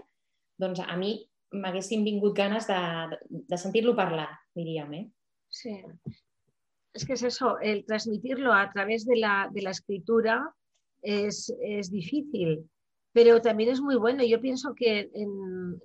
doncs 0.59 0.81
a 0.83 0.97
mi 0.99 1.15
m'haguessin 1.53 2.03
vingut 2.03 2.35
ganes 2.35 2.67
de, 2.67 2.79
de 3.29 3.57
sentir-lo 3.61 3.95
parlar, 3.95 4.27
diríem. 4.57 4.93
Eh? 4.99 5.05
Sí. 5.53 5.77
Es 6.93 7.05
que 7.05 7.13
es 7.13 7.23
eso, 7.23 7.59
el 7.59 7.85
transmitirlo 7.85 8.53
a 8.53 8.71
través 8.71 9.05
de 9.05 9.17
la, 9.17 9.49
de 9.51 9.61
la 9.61 9.71
escritura 9.71 10.53
es, 11.01 11.53
es 11.61 11.89
difícil, 11.89 12.69
pero 13.11 13.41
también 13.41 13.69
es 13.69 13.81
muy 13.81 13.95
bueno. 13.95 14.23
Yo 14.23 14.39
pienso 14.39 14.75
que 14.75 15.09
en, 15.13 15.81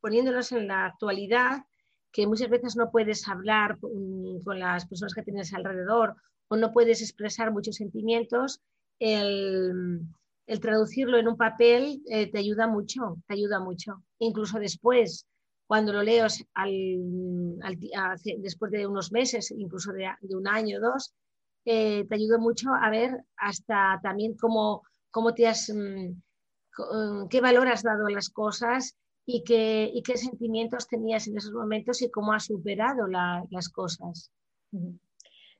poniéndonos 0.00 0.52
en 0.52 0.66
la 0.66 0.86
actualidad, 0.86 1.64
que 2.12 2.26
muchas 2.26 2.48
veces 2.48 2.76
no 2.76 2.90
puedes 2.90 3.28
hablar 3.28 3.78
con 3.78 4.58
las 4.58 4.86
personas 4.86 5.14
que 5.14 5.22
tienes 5.22 5.52
alrededor 5.52 6.16
o 6.48 6.56
no 6.56 6.72
puedes 6.72 7.02
expresar 7.02 7.52
muchos 7.52 7.76
sentimientos, 7.76 8.60
el, 8.98 10.00
el 10.46 10.60
traducirlo 10.60 11.18
en 11.18 11.28
un 11.28 11.36
papel 11.36 12.02
eh, 12.08 12.30
te 12.30 12.38
ayuda 12.38 12.66
mucho, 12.66 13.18
te 13.26 13.34
ayuda 13.34 13.60
mucho. 13.60 14.02
Incluso 14.18 14.58
después, 14.58 15.26
cuando 15.66 15.92
lo 15.92 16.02
lees 16.02 16.44
al, 16.54 17.58
al, 17.62 17.78
después 18.38 18.70
de 18.70 18.86
unos 18.86 19.10
meses, 19.12 19.50
incluso 19.50 19.92
de, 19.92 20.08
de 20.20 20.36
un 20.36 20.46
año 20.46 20.78
o 20.78 20.80
dos, 20.80 21.12
eh, 21.64 22.04
te 22.08 22.14
ayuda 22.14 22.38
mucho 22.38 22.70
a 22.72 22.88
ver 22.90 23.24
hasta 23.36 23.98
también 24.02 24.36
cómo, 24.36 24.82
cómo 25.10 25.34
te 25.34 25.48
has, 25.48 25.72
mmm, 25.74 27.28
qué 27.28 27.40
valor 27.40 27.66
has 27.68 27.82
dado 27.82 28.06
a 28.06 28.10
las 28.10 28.28
cosas 28.28 28.96
y 29.26 29.42
qué, 29.42 29.90
y 29.92 30.02
qué 30.02 30.16
sentimientos 30.16 30.86
tenías 30.86 31.26
en 31.26 31.36
esos 31.36 31.52
momentos 31.52 32.00
y 32.02 32.10
cómo 32.10 32.32
has 32.32 32.44
superado 32.44 33.08
la, 33.08 33.44
las 33.50 33.68
cosas. 33.68 34.30
Mm 34.70 34.78
-hmm. 34.78 34.98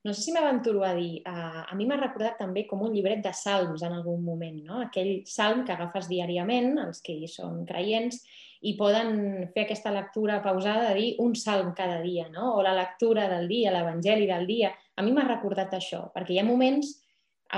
No 0.06 0.12
sé 0.14 0.22
si 0.22 0.32
m'aventuro 0.32 0.84
a 0.86 0.92
dir, 0.94 1.18
uh, 1.26 1.64
a 1.66 1.75
mi 1.75 1.82
m'ha 1.88 1.96
recordat 1.98 2.36
també 2.38 2.62
com 2.70 2.84
un 2.86 2.92
llibret 2.94 3.25
de 3.25 3.32
salms 3.34 3.82
en 3.82 3.96
algun 3.96 4.20
moment, 4.22 4.60
no? 4.62 4.76
aquell 4.84 5.25
salm 5.26 5.64
que 5.66 5.75
agafes 5.75 6.06
diàriament, 6.06 6.76
els 6.78 7.00
que 7.02 7.16
hi 7.16 7.26
són 7.30 7.64
creients, 7.66 8.20
i 8.62 8.76
poden 8.78 9.48
fer 9.54 9.64
aquesta 9.64 9.90
lectura 9.90 10.38
pausada 10.44 10.92
de 10.92 10.94
dir 11.00 11.08
un 11.25 11.34
salm 11.34 11.72
cada 11.75 11.98
dia, 12.04 12.28
no? 12.30 12.52
o 12.54 12.62
la 12.62 12.76
lectura 12.78 13.26
del 13.32 13.48
dia, 13.50 13.72
l'evangeli 13.75 14.30
del 14.30 14.46
dia. 14.46 14.70
A 14.94 15.02
mi 15.02 15.10
m'ha 15.16 15.26
recordat 15.26 15.75
això, 15.75 16.04
perquè 16.14 16.36
hi 16.36 16.38
ha 16.38 16.46
moments, 16.46 16.94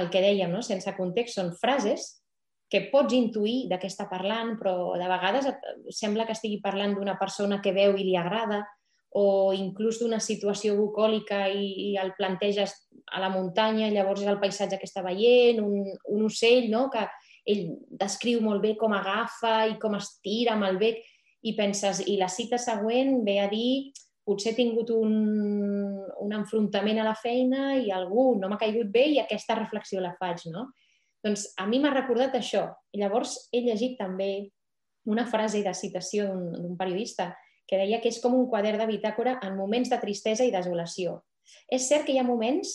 el 0.00 0.08
que 0.08 0.24
dèiem, 0.24 0.48
no? 0.48 0.64
sense 0.64 0.96
context, 0.96 1.36
són 1.36 1.52
frases 1.60 2.14
que 2.72 2.86
pots 2.92 3.12
intuir 3.16 3.66
de 3.68 3.76
què 3.80 3.92
està 3.92 4.08
parlant, 4.08 4.56
però 4.56 4.96
de 4.96 5.06
vegades 5.08 5.52
sembla 6.00 6.24
que 6.24 6.36
estigui 6.36 6.62
parlant 6.64 6.96
d'una 6.96 7.16
persona 7.20 7.60
que 7.60 7.76
veu 7.76 7.96
i 7.96 8.08
li 8.08 8.16
agrada, 8.16 8.64
o 9.16 9.52
inclús 9.56 10.00
d'una 10.02 10.18
situació 10.20 10.74
bucòlica 10.76 11.46
i, 11.48 11.92
i 11.92 11.96
el 12.00 12.12
planteges 12.18 12.74
a 13.12 13.22
la 13.22 13.30
muntanya, 13.32 13.88
llavors 13.92 14.20
és 14.24 14.28
el 14.28 14.40
paisatge 14.40 14.76
que 14.80 14.88
està 14.88 15.02
veient, 15.06 15.62
un, 15.64 15.86
un 16.12 16.26
ocell 16.26 16.68
no? 16.72 16.88
que 16.92 17.06
ell 17.48 17.64
descriu 17.88 18.42
molt 18.44 18.60
bé 18.60 18.74
com 18.76 18.92
agafa 18.92 19.62
i 19.70 19.78
com 19.80 19.96
es 19.96 20.18
tira 20.24 20.54
amb 20.56 20.68
el 20.68 20.76
bec 20.80 21.00
i 21.48 21.54
penses, 21.56 22.02
i 22.04 22.18
la 22.20 22.28
cita 22.28 22.58
següent 22.60 23.22
ve 23.24 23.38
a 23.40 23.48
dir 23.48 23.94
potser 24.28 24.52
he 24.52 24.58
tingut 24.58 24.90
un, 24.92 25.14
un 26.20 26.34
enfrontament 26.36 27.00
a 27.00 27.06
la 27.06 27.16
feina 27.16 27.78
i 27.80 27.88
algú 27.94 28.34
no 28.36 28.50
m'ha 28.50 28.60
caigut 28.60 28.90
bé 28.92 29.06
i 29.14 29.20
aquesta 29.22 29.56
reflexió 29.56 30.02
la 30.04 30.12
faig, 30.20 30.44
no? 30.52 30.68
Doncs 31.24 31.48
a 31.58 31.64
mi 31.66 31.80
m'ha 31.80 31.94
recordat 31.94 32.36
això. 32.36 32.68
Llavors 32.94 33.48
he 33.50 33.64
llegit 33.64 33.96
també 33.98 34.50
una 35.08 35.24
frase 35.26 35.62
de 35.64 35.72
citació 35.74 36.28
d'un 36.28 36.76
periodista 36.78 37.32
que 37.68 37.78
deia 37.80 38.00
que 38.00 38.08
és 38.08 38.20
com 38.22 38.34
un 38.34 38.48
quadern 38.48 38.80
de 38.80 38.88
bitàcora 38.88 39.36
en 39.44 39.56
moments 39.58 39.90
de 39.92 40.00
tristesa 40.00 40.46
i 40.46 40.54
desolació. 40.54 41.18
És 41.70 41.88
cert 41.88 42.06
que 42.06 42.14
hi 42.14 42.20
ha 42.20 42.26
moments 42.26 42.74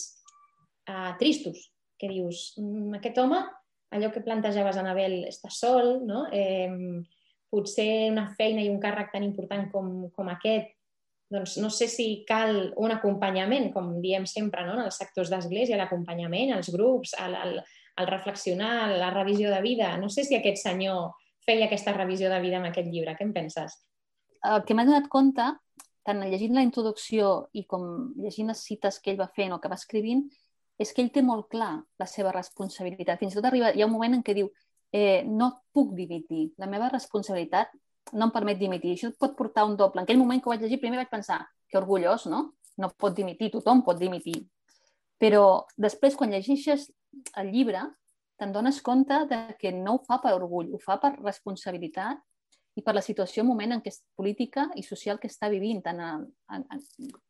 uh, 0.88 1.12
tristos, 1.18 1.72
que 1.98 2.10
dius, 2.10 2.52
mm, 2.60 3.00
aquest 3.00 3.18
home, 3.18 3.42
allò 3.94 4.10
que 4.14 4.22
plantejaves, 4.22 4.78
Anabel, 4.78 5.20
està 5.30 5.50
sol, 5.54 6.00
no? 6.06 6.26
eh, 6.34 6.70
potser 7.50 8.10
una 8.10 8.26
feina 8.34 8.64
i 8.64 8.70
un 8.70 8.80
càrrec 8.82 9.12
tan 9.12 9.22
important 9.26 9.68
com, 9.70 9.92
com 10.14 10.30
aquest, 10.32 10.72
doncs 11.30 11.56
no 11.62 11.70
sé 11.72 11.86
si 11.90 12.08
cal 12.26 12.72
un 12.82 12.94
acompanyament, 12.94 13.70
com 13.74 13.94
diem 14.02 14.26
sempre, 14.30 14.64
no? 14.66 14.74
en 14.78 14.88
els 14.88 14.98
sectors 14.98 15.30
d'església, 15.30 15.78
l'acompanyament, 15.78 16.52
els 16.56 16.70
grups, 16.74 17.14
el, 17.22 17.38
el, 17.38 17.58
el 18.02 18.10
reflexionar, 18.10 18.90
la 18.98 19.12
revisió 19.14 19.50
de 19.54 19.62
vida. 19.62 19.94
No 19.98 20.10
sé 20.10 20.26
si 20.26 20.38
aquest 20.38 20.62
senyor 20.62 21.14
feia 21.46 21.68
aquesta 21.68 21.94
revisió 21.94 22.30
de 22.32 22.40
vida 22.42 22.58
amb 22.58 22.70
aquest 22.70 22.90
llibre. 22.90 23.14
Què 23.18 23.26
en 23.26 23.34
penses? 23.36 23.78
El 24.44 24.64
que 24.64 24.76
m'he 24.76 24.86
donat 24.86 25.08
compte, 25.12 25.46
tant 26.04 26.20
llegint 26.20 26.54
la 26.56 26.64
introducció 26.66 27.48
i 27.56 27.64
com 27.68 28.12
llegint 28.20 28.52
les 28.52 28.64
cites 28.68 29.00
que 29.00 29.12
ell 29.12 29.20
va 29.20 29.30
fent 29.36 29.54
o 29.54 29.60
que 29.60 29.70
va 29.72 29.80
escrivint, 29.80 30.26
és 30.78 30.92
que 30.92 31.02
ell 31.04 31.12
té 31.14 31.22
molt 31.22 31.48
clar 31.52 31.72
la 32.00 32.06
seva 32.10 32.32
responsabilitat. 32.34 33.20
Fins 33.20 33.34
i 33.34 33.38
tot 33.38 33.48
arriba, 33.48 33.72
hi 33.72 33.82
ha 33.82 33.88
un 33.88 33.94
moment 33.94 34.18
en 34.18 34.24
què 34.26 34.34
diu 34.36 34.50
eh, 34.92 35.22
no 35.24 35.50
puc 35.72 35.94
dimitir, 35.96 36.50
la 36.60 36.68
meva 36.70 36.90
responsabilitat 36.92 37.72
no 38.12 38.28
em 38.28 38.34
permet 38.34 38.58
dimitir. 38.60 38.92
Això 38.94 39.08
et 39.08 39.18
pot 39.18 39.36
portar 39.38 39.64
un 39.66 39.78
doble. 39.80 40.02
En 40.02 40.04
aquell 40.04 40.20
moment 40.20 40.42
que 40.42 40.50
ho 40.50 40.52
vaig 40.52 40.64
llegir, 40.64 40.80
primer 40.82 41.00
vaig 41.00 41.10
pensar 41.10 41.40
que 41.70 41.80
orgullós, 41.80 42.26
no? 42.30 42.42
No 42.76 42.90
pot 43.00 43.14
dimitir, 43.16 43.50
tothom 43.54 43.82
pot 43.86 43.98
dimitir. 43.98 44.36
Però 45.18 45.64
després, 45.80 46.18
quan 46.18 46.34
llegeixes 46.34 46.90
el 47.40 47.50
llibre, 47.54 47.80
te'n 48.38 48.52
dones 48.52 48.80
compte 48.82 49.22
de 49.30 49.40
que 49.60 49.72
no 49.72 49.96
ho 49.96 50.02
fa 50.04 50.18
per 50.22 50.34
orgull, 50.36 50.72
ho 50.74 50.80
fa 50.82 50.98
per 51.00 51.14
responsabilitat 51.20 52.20
i 52.74 52.82
per 52.82 52.94
la 52.96 53.02
situació, 53.06 53.44
moment 53.46 53.76
en 53.76 53.82
què 53.82 53.92
és 53.92 54.00
política 54.18 54.66
i 54.74 54.82
social 54.82 55.20
que 55.22 55.28
està 55.30 55.48
vivint. 55.52 55.80
Tant 55.84 56.00
en, 56.02 56.24
en, 56.56 56.80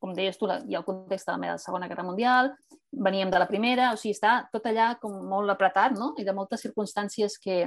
com 0.00 0.14
deies 0.16 0.38
tu, 0.40 0.48
hi 0.48 0.76
ha 0.76 0.80
el 0.80 0.86
context 0.86 1.28
de 1.28 1.36
la 1.42 1.58
Segona 1.60 1.88
Guerra 1.90 2.06
Mundial, 2.06 2.54
veníem 2.92 3.30
de 3.30 3.42
la 3.42 3.48
Primera, 3.50 3.90
o 3.92 4.00
sigui, 4.00 4.14
està 4.16 4.38
tot 4.54 4.64
allà 4.70 4.94
com 5.02 5.18
molt 5.28 5.52
apretat, 5.52 5.98
no? 5.98 6.14
I 6.16 6.24
de 6.24 6.32
moltes 6.36 6.64
circumstàncies 6.64 7.36
que, 7.42 7.58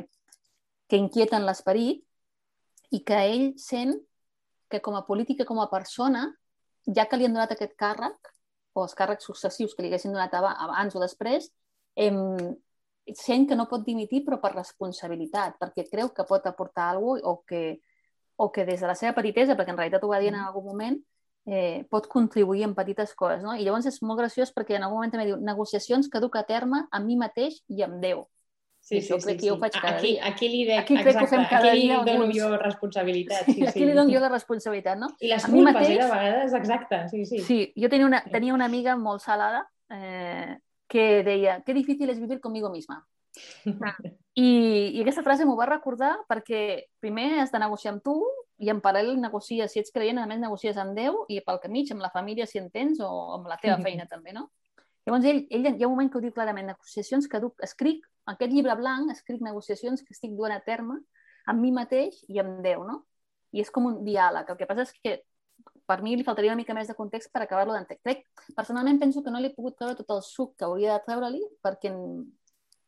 que 0.89 0.97
inquieten 0.97 1.45
l'esperit 1.45 2.01
i 2.95 3.03
que 3.05 3.21
ell 3.29 3.47
sent 3.61 3.93
que 4.71 4.81
com 4.81 4.97
a 4.97 5.05
política, 5.05 5.45
com 5.45 5.61
a 5.61 5.69
persona, 5.71 6.25
ja 6.95 7.05
que 7.05 7.19
li 7.19 7.27
han 7.27 7.35
donat 7.35 7.53
aquest 7.53 7.75
càrrec, 7.79 8.33
o 8.77 8.83
els 8.85 8.95
càrrecs 8.97 9.25
successius 9.29 9.73
que 9.75 9.83
li 9.83 9.91
haguessin 9.91 10.13
donat 10.13 10.33
abans 10.37 10.95
o 10.95 11.01
després, 11.01 11.49
em, 11.97 12.17
sent 13.15 13.47
que 13.47 13.55
no 13.55 13.67
pot 13.69 13.85
dimitir 13.85 14.23
però 14.25 14.39
per 14.41 14.55
responsabilitat, 14.55 15.57
perquè 15.61 15.87
creu 15.91 16.09
que 16.15 16.25
pot 16.27 16.45
aportar 16.47 16.89
alguna 16.91 17.21
cosa 17.21 17.31
o 17.31 17.43
que, 17.47 17.79
o 18.35 18.51
que 18.51 18.65
des 18.65 18.81
de 18.81 18.87
la 18.87 18.95
seva 18.95 19.15
petitesa, 19.15 19.55
perquè 19.55 19.71
en 19.71 19.79
realitat 19.79 20.03
ho 20.03 20.11
va 20.11 20.19
dir 20.19 20.33
en 20.33 20.39
mm. 20.39 20.47
algun 20.49 20.65
moment, 20.65 20.97
eh, 21.47 21.85
pot 21.89 22.07
contribuir 22.11 22.63
en 22.67 22.75
petites 22.75 23.13
coses. 23.15 23.43
No? 23.43 23.55
I 23.55 23.63
llavors 23.63 23.87
és 23.87 24.01
molt 24.03 24.19
graciós 24.19 24.51
perquè 24.53 24.75
en 24.77 24.87
algun 24.87 24.99
moment 24.99 25.13
també 25.13 25.29
diu 25.29 25.37
negociacions 25.39 26.09
que 26.11 26.21
duc 26.23 26.35
a 26.35 26.43
terme 26.47 26.83
amb 26.91 27.07
mi 27.07 27.15
mateix 27.19 27.61
i 27.71 27.85
amb 27.85 28.01
Déu. 28.03 28.27
Sí, 28.87 29.01
sí, 29.01 29.19
sí, 29.19 29.33
sí. 29.39 29.47
jo 29.49 29.55
ho 29.55 29.59
faig 29.59 29.73
cada 29.73 29.97
aquí, 29.97 30.13
dia. 30.13 30.27
Aquí 30.29 30.47
li, 30.47 30.59
de, 30.67 30.77
aquí 30.79 30.95
crec 30.95 31.09
exacte, 31.09 31.19
que 31.19 31.25
ho 31.25 31.31
fem 31.33 31.49
cada 31.49 31.71
aquí 31.71 31.81
dia. 31.81 31.97
Aquí 31.97 32.11
li 32.11 32.19
dono 32.19 32.27
jo 32.31 32.51
responsabilitat. 32.61 33.47
Sí, 33.47 33.55
sí, 33.57 33.65
aquí 33.67 33.87
li 33.87 33.95
dono 33.97 34.13
jo 34.13 34.21
la 34.23 34.29
responsabilitat, 34.31 34.99
no? 35.01 35.09
I 35.19 35.31
les 35.33 35.43
a 35.43 35.49
culpes, 35.51 35.73
mateix, 35.73 35.89
eh, 35.89 35.97
de 35.97 36.07
vegades, 36.11 36.53
exacte. 36.61 37.01
Sí, 37.11 37.25
sí. 37.25 37.41
sí 37.43 37.57
jo 37.75 37.89
tenia 37.91 38.07
una, 38.07 38.21
tenia 38.31 38.55
una 38.55 38.69
amiga 38.71 38.95
molt 38.95 39.25
salada 39.25 39.65
eh, 39.91 40.55
que 40.87 41.23
deia, 41.23 41.61
que 41.63 41.75
difícil 41.75 42.09
és 42.09 42.19
vivir 42.19 42.39
conmigo 42.41 42.71
misma. 42.73 43.01
I, 44.35 44.49
I 44.97 45.01
aquesta 45.01 45.23
frase 45.25 45.45
m'ho 45.45 45.57
va 45.57 45.67
recordar 45.69 46.13
perquè 46.29 46.87
primer 47.03 47.41
has 47.41 47.51
de 47.53 47.61
negociar 47.61 47.93
amb 47.93 48.03
tu 48.05 48.15
i 48.57 48.71
en 48.73 48.79
paral·lel 48.81 49.19
negocies, 49.21 49.71
si 49.71 49.81
ets 49.81 49.93
creient, 49.93 50.17
a 50.17 50.29
més 50.29 50.39
negocies 50.41 50.77
amb 50.81 50.97
Déu 50.97 51.23
i 51.29 51.41
pel 51.45 51.59
camí 51.61 51.85
amb 51.93 52.01
la 52.01 52.13
família, 52.13 52.47
si 52.49 52.57
en 52.61 52.71
tens, 52.73 53.01
o 53.01 53.09
amb 53.37 53.49
la 53.49 53.59
teva 53.61 53.77
feina 53.83 54.07
també, 54.13 54.33
no? 54.33 54.47
Llavors 55.07 55.27
ell, 55.29 55.45
ell 55.53 55.69
hi 55.69 55.83
ha 55.83 55.87
un 55.87 55.93
moment 55.93 56.09
que 56.11 56.17
ho 56.19 56.23
diu 56.23 56.33
clarament, 56.35 56.67
negociacions 56.67 57.29
que 57.31 57.39
duc, 57.39 57.55
escric, 57.63 58.01
aquest 58.27 58.51
llibre 58.51 58.75
blanc, 58.75 59.11
escric 59.13 59.43
negociacions 59.45 60.03
que 60.03 60.11
estic 60.15 60.33
duent 60.35 60.57
a 60.57 60.63
terme 60.65 60.97
amb 61.47 61.63
mi 61.63 61.71
mateix 61.71 62.17
i 62.27 62.41
amb 62.41 62.59
Déu, 62.65 62.83
no? 62.83 63.03
I 63.55 63.63
és 63.63 63.71
com 63.71 63.85
un 63.87 64.01
diàleg. 64.03 64.49
El 64.51 64.57
que 64.59 64.67
passa 64.67 64.83
és 64.83 64.91
que 64.97 65.13
per 65.87 66.01
mi 66.03 66.15
li 66.17 66.25
faltaria 66.27 66.51
una 66.51 66.59
mica 66.59 66.75
més 66.75 66.89
de 66.89 66.95
context 66.97 67.31
per 67.31 67.43
acabar-lo 67.43 67.75
d'entendre. 67.75 68.03
Crec, 68.03 68.25
personalment 68.55 68.99
penso 68.99 69.23
que 69.23 69.31
no 69.31 69.39
li 69.39 69.49
he 69.49 69.55
pogut 69.55 69.77
treure 69.79 69.95
tot 69.95 70.11
el 70.17 70.23
suc 70.25 70.57
que 70.59 70.67
hauria 70.67 70.97
de 70.97 71.05
treure-li 71.05 71.43
perquè 71.63 71.93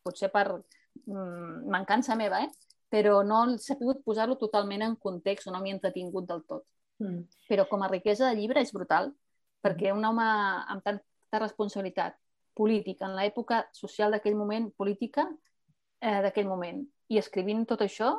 potser 0.04 0.30
per 0.34 0.48
mm, 0.52 1.70
mancança 1.72 2.18
meva, 2.20 2.44
eh? 2.44 2.50
però 2.90 3.22
no 3.24 3.44
he 3.48 3.58
sabut 3.62 4.02
posar-lo 4.04 4.36
totalment 4.42 4.84
en 4.84 4.96
context 5.00 5.48
o 5.48 5.54
no 5.54 5.62
m'hi 5.64 5.72
he 5.72 5.78
entretingut 5.78 6.28
del 6.28 6.44
tot. 6.50 6.66
Mm. 7.00 7.24
Però 7.48 7.68
com 7.70 7.86
a 7.86 7.92
riquesa 7.92 8.28
de 8.28 8.40
llibre 8.40 8.64
és 8.66 8.74
brutal, 8.76 9.14
perquè 9.64 9.94
un 9.96 10.06
home 10.06 10.26
amb 10.26 10.84
tanta 10.84 11.44
responsabilitat 11.44 12.18
política, 12.58 13.08
en 13.08 13.16
l'època 13.16 13.64
social 13.76 14.12
d'aquell 14.12 14.36
moment, 14.36 14.68
política 14.76 15.28
eh, 16.02 16.20
d'aquell 16.26 16.50
moment, 16.50 16.82
i 17.08 17.20
escrivint 17.22 17.64
tot 17.70 17.86
això, 17.86 18.18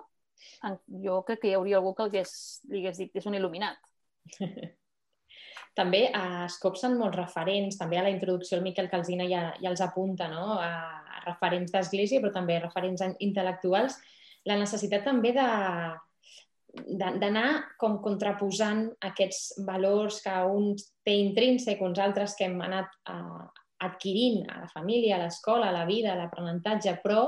jo 1.04 1.20
crec 1.28 1.42
que 1.42 1.50
hi 1.50 1.56
hauria 1.58 1.78
algú 1.80 1.92
que 1.96 2.06
hagués, 2.06 2.32
li 2.70 2.80
hagués 2.80 3.02
dit 3.02 3.12
que 3.12 3.20
és 3.20 3.28
un 3.28 3.36
il·luminat. 3.36 3.89
també 5.80 6.04
eh, 6.08 6.44
es 6.46 6.58
copsen 6.62 6.96
molts 6.98 7.18
referents, 7.18 7.78
també 7.80 8.00
a 8.00 8.04
la 8.06 8.12
introducció 8.12 8.58
el 8.58 8.64
Miquel 8.66 8.90
Calzina 8.92 9.26
ja, 9.30 9.50
ja 9.60 9.72
els 9.72 9.82
apunta, 9.84 10.28
no? 10.32 10.58
a, 10.58 11.00
referents 11.20 11.72
d'església, 11.72 12.20
però 12.22 12.32
també 12.32 12.54
referents 12.60 13.02
intel·lectuals, 13.20 13.98
la 14.48 14.56
necessitat 14.56 15.04
també 15.04 15.34
de 15.36 15.48
d'anar 16.70 17.74
com 17.82 17.96
contraposant 17.98 18.84
aquests 19.02 19.56
valors 19.66 20.20
que 20.22 20.34
un 20.46 20.68
té 20.78 21.16
intrínsec, 21.18 21.80
uns 21.82 21.98
altres 21.98 22.36
que 22.38 22.46
hem 22.46 22.60
anat 22.62 22.92
eh, 23.10 23.46
adquirint 23.82 24.44
a 24.46 24.60
la 24.60 24.68
família, 24.70 25.16
a 25.16 25.24
l'escola, 25.24 25.66
a 25.66 25.74
la 25.74 25.82
vida, 25.88 26.12
a 26.12 26.20
l'aprenentatge, 26.20 26.94
però 27.02 27.24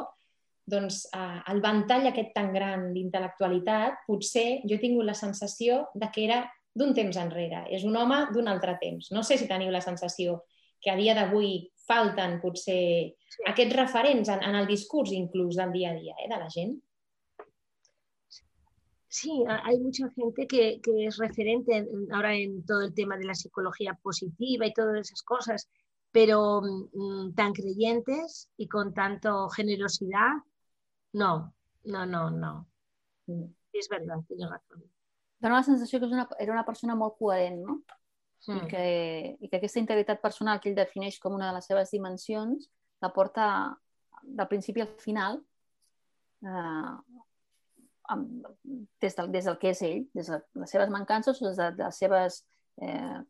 doncs, 0.62 1.08
eh, 1.10 1.40
el 1.50 1.62
ventall 1.64 2.06
aquest 2.12 2.30
tan 2.36 2.52
gran 2.54 2.92
d'intel·lectualitat, 2.94 4.04
potser 4.06 4.62
jo 4.62 4.76
he 4.76 4.82
tingut 4.84 5.10
la 5.10 5.18
sensació 5.18 5.88
de 5.94 6.10
que 6.14 6.28
era 6.28 6.44
d'un 6.74 6.94
temps 6.96 7.18
enrere, 7.20 7.66
és 7.74 7.84
un 7.84 7.96
home 7.96 8.18
d'un 8.32 8.48
altre 8.48 8.76
temps. 8.80 9.10
No 9.12 9.22
sé 9.22 9.36
si 9.38 9.48
teniu 9.48 9.72
la 9.72 9.84
sensació 9.84 10.40
que 10.82 10.90
a 10.90 10.96
dia 10.98 11.14
d'avui 11.14 11.68
falten 11.86 12.38
potser 12.42 13.12
sí. 13.12 13.44
aquests 13.50 13.76
referents 13.76 14.30
en, 14.32 14.42
en 14.48 14.56
el 14.58 14.66
discurs 14.70 15.12
inclús 15.14 15.58
del 15.58 15.72
dia 15.74 15.92
a 15.92 15.98
dia 15.98 16.16
eh, 16.18 16.28
de 16.30 16.40
la 16.40 16.48
gent. 16.50 16.80
Sí, 19.12 19.44
hay 19.46 19.78
mucha 19.78 20.08
gente 20.16 20.46
que, 20.46 20.80
que, 20.80 21.04
es 21.04 21.18
referente 21.18 21.86
ahora 22.12 22.34
en 22.34 22.64
todo 22.64 22.80
el 22.80 22.94
tema 22.94 23.18
de 23.18 23.26
la 23.26 23.34
psicología 23.34 23.92
positiva 24.02 24.66
y 24.66 24.72
todas 24.72 24.98
esas 25.00 25.22
cosas, 25.22 25.68
pero 26.10 26.62
mmm, 26.62 27.34
tan 27.34 27.52
creyentes 27.52 28.48
y 28.56 28.68
con 28.68 28.94
tanto 28.94 29.50
generosidad, 29.50 30.32
no, 31.12 31.54
no, 31.84 32.06
no, 32.06 32.30
no. 32.30 32.66
Mm. 33.26 33.52
Es 33.74 33.88
verdad, 33.90 34.16
tiene 34.26 34.48
razón. 34.48 34.91
Dona 35.42 35.58
la 35.58 35.66
sensació 35.66 36.00
que 36.00 36.08
és 36.08 36.14
una, 36.14 36.26
era 36.40 36.54
una 36.54 36.66
persona 36.66 36.96
molt 36.98 37.18
coherent, 37.18 37.60
no? 37.66 37.80
Mm. 38.48 38.58
I, 38.58 38.68
que, 38.70 38.84
I 39.38 39.48
que 39.48 39.58
aquesta 39.60 39.78
integritat 39.78 40.22
personal 40.22 40.58
que 40.60 40.70
ell 40.70 40.78
defineix 40.78 41.20
com 41.22 41.36
una 41.36 41.50
de 41.50 41.58
les 41.60 41.68
seves 41.70 41.92
dimensions 41.94 42.66
la 43.02 43.12
porta 43.14 43.46
del 44.22 44.48
principi 44.50 44.82
al 44.82 44.90
final 44.98 45.38
eh, 46.42 46.92
amb, 48.14 48.48
des, 49.02 49.14
del, 49.14 49.30
des 49.30 49.46
del 49.46 49.58
que 49.62 49.70
és 49.70 49.82
ell, 49.86 50.04
des 50.14 50.30
de 50.32 50.40
les 50.62 50.74
seves 50.74 50.90
mancances 50.90 51.38
o 51.38 51.48
des 51.48 51.58
de, 51.58 51.70
de 51.78 51.86
les 51.86 52.00
seves 52.02 52.42
eh, 52.82 53.20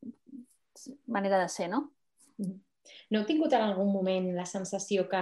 manera 1.06 1.40
de 1.42 1.48
ser, 1.52 1.68
no? 1.72 1.90
Mm. 2.38 2.60
No 3.12 3.20
heu 3.20 3.26
tingut 3.28 3.52
en 3.54 3.62
algun 3.62 3.92
moment 3.92 4.32
la 4.34 4.46
sensació 4.48 5.04
que, 5.10 5.20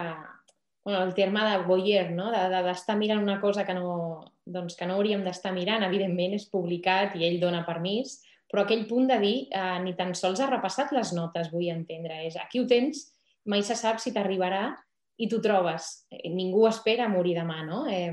bueno, 0.85 1.03
el 1.03 1.15
terme 1.15 1.45
de 1.45 1.59
voyeur, 1.65 2.11
no? 2.11 2.31
d'estar 2.31 2.95
de, 2.95 2.95
de, 2.95 2.99
mirant 2.99 3.23
una 3.23 3.41
cosa 3.41 3.65
que 3.67 3.75
no, 3.75 4.33
doncs, 4.45 4.77
que 4.77 4.87
no 4.87 4.97
hauríem 4.97 5.23
d'estar 5.25 5.53
mirant, 5.53 5.85
evidentment 5.85 6.35
és 6.39 6.49
publicat 6.51 7.17
i 7.17 7.27
ell 7.29 7.41
dona 7.43 7.65
permís, 7.67 8.19
però 8.51 8.65
aquell 8.65 8.87
punt 8.89 9.07
de 9.11 9.19
dir 9.23 9.35
eh, 9.55 9.79
ni 9.85 9.95
tan 9.99 10.15
sols 10.19 10.41
ha 10.41 10.49
repassat 10.51 10.95
les 10.97 11.13
notes, 11.15 11.53
vull 11.53 11.69
entendre, 11.71 12.25
és 12.27 12.39
aquí 12.41 12.63
ho 12.63 12.67
tens, 12.71 13.07
mai 13.47 13.63
se 13.67 13.77
sap 13.79 14.01
si 14.03 14.15
t'arribarà 14.15 14.65
i 15.21 15.29
tu 15.31 15.39
trobes. 15.45 15.93
Eh, 16.11 16.29
ningú 16.33 16.67
espera 16.69 17.09
morir 17.13 17.37
demà, 17.39 17.61
no? 17.67 17.85
Eh, 17.87 18.11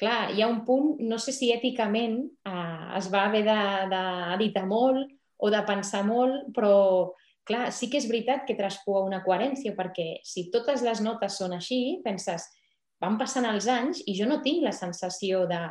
clar, 0.00 0.32
hi 0.32 0.42
ha 0.42 0.48
un 0.50 0.64
punt, 0.66 0.96
no 1.04 1.20
sé 1.22 1.34
si 1.36 1.52
èticament 1.54 2.18
eh, 2.48 2.98
es 2.98 3.12
va 3.12 3.28
haver 3.28 3.44
d'editar 3.46 4.66
molt 4.66 5.06
o 5.38 5.52
de 5.54 5.62
pensar 5.68 6.02
molt, 6.08 6.48
però 6.56 7.12
clar, 7.48 7.68
sí 7.74 7.88
que 7.90 7.98
és 8.00 8.06
veritat 8.08 8.44
que 8.46 8.56
traspua 8.58 9.02
una 9.06 9.22
coherència, 9.24 9.74
perquè 9.76 10.20
si 10.26 10.48
totes 10.54 10.84
les 10.86 11.00
notes 11.04 11.38
són 11.40 11.56
així, 11.56 11.98
penses, 12.04 12.46
van 13.02 13.16
passant 13.18 13.46
els 13.48 13.68
anys 13.70 14.02
i 14.06 14.14
jo 14.18 14.28
no 14.28 14.42
tinc 14.44 14.64
la 14.66 14.74
sensació 14.76 15.46
de... 15.50 15.62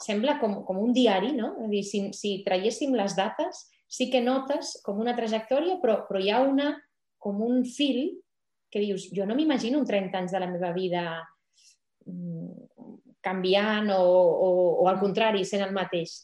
Sembla 0.00 0.38
com, 0.40 0.62
com 0.64 0.78
un 0.80 0.94
diari, 0.96 1.34
no? 1.36 1.50
És 1.66 1.68
dir, 1.68 1.82
si, 1.84 1.98
si 2.16 2.30
traiéssim 2.46 2.94
les 2.96 3.12
dates, 3.18 3.66
sí 3.90 4.06
que 4.08 4.22
notes 4.24 4.78
com 4.86 5.00
una 5.02 5.12
trajectòria, 5.18 5.76
però, 5.82 5.98
però 6.08 6.22
hi 6.22 6.30
ha 6.32 6.38
una, 6.40 6.70
com 7.20 7.42
un 7.44 7.66
fil 7.68 8.16
que 8.72 8.80
dius, 8.80 9.10
jo 9.12 9.26
no 9.28 9.36
m'imagino 9.36 9.80
un 9.82 9.84
30 9.84 10.22
anys 10.22 10.32
de 10.32 10.40
la 10.40 10.48
meva 10.48 10.70
vida 10.72 11.04
mm, 12.06 12.70
canviant 13.20 13.90
o, 13.92 14.00
o, 14.00 14.50
o 14.80 14.88
al 14.88 15.00
contrari, 15.02 15.44
sent 15.44 15.66
el 15.66 15.76
mateix. 15.76 16.16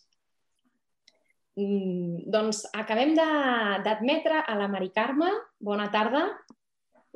Mm, 1.57 2.27
doncs 2.29 2.67
acabem 2.77 3.15
d'admetre 3.17 4.43
a 4.45 4.57
la 4.59 4.69
Mari 4.69 4.91
Carme. 4.93 5.31
Bona 5.59 5.89
tarda. 5.93 6.27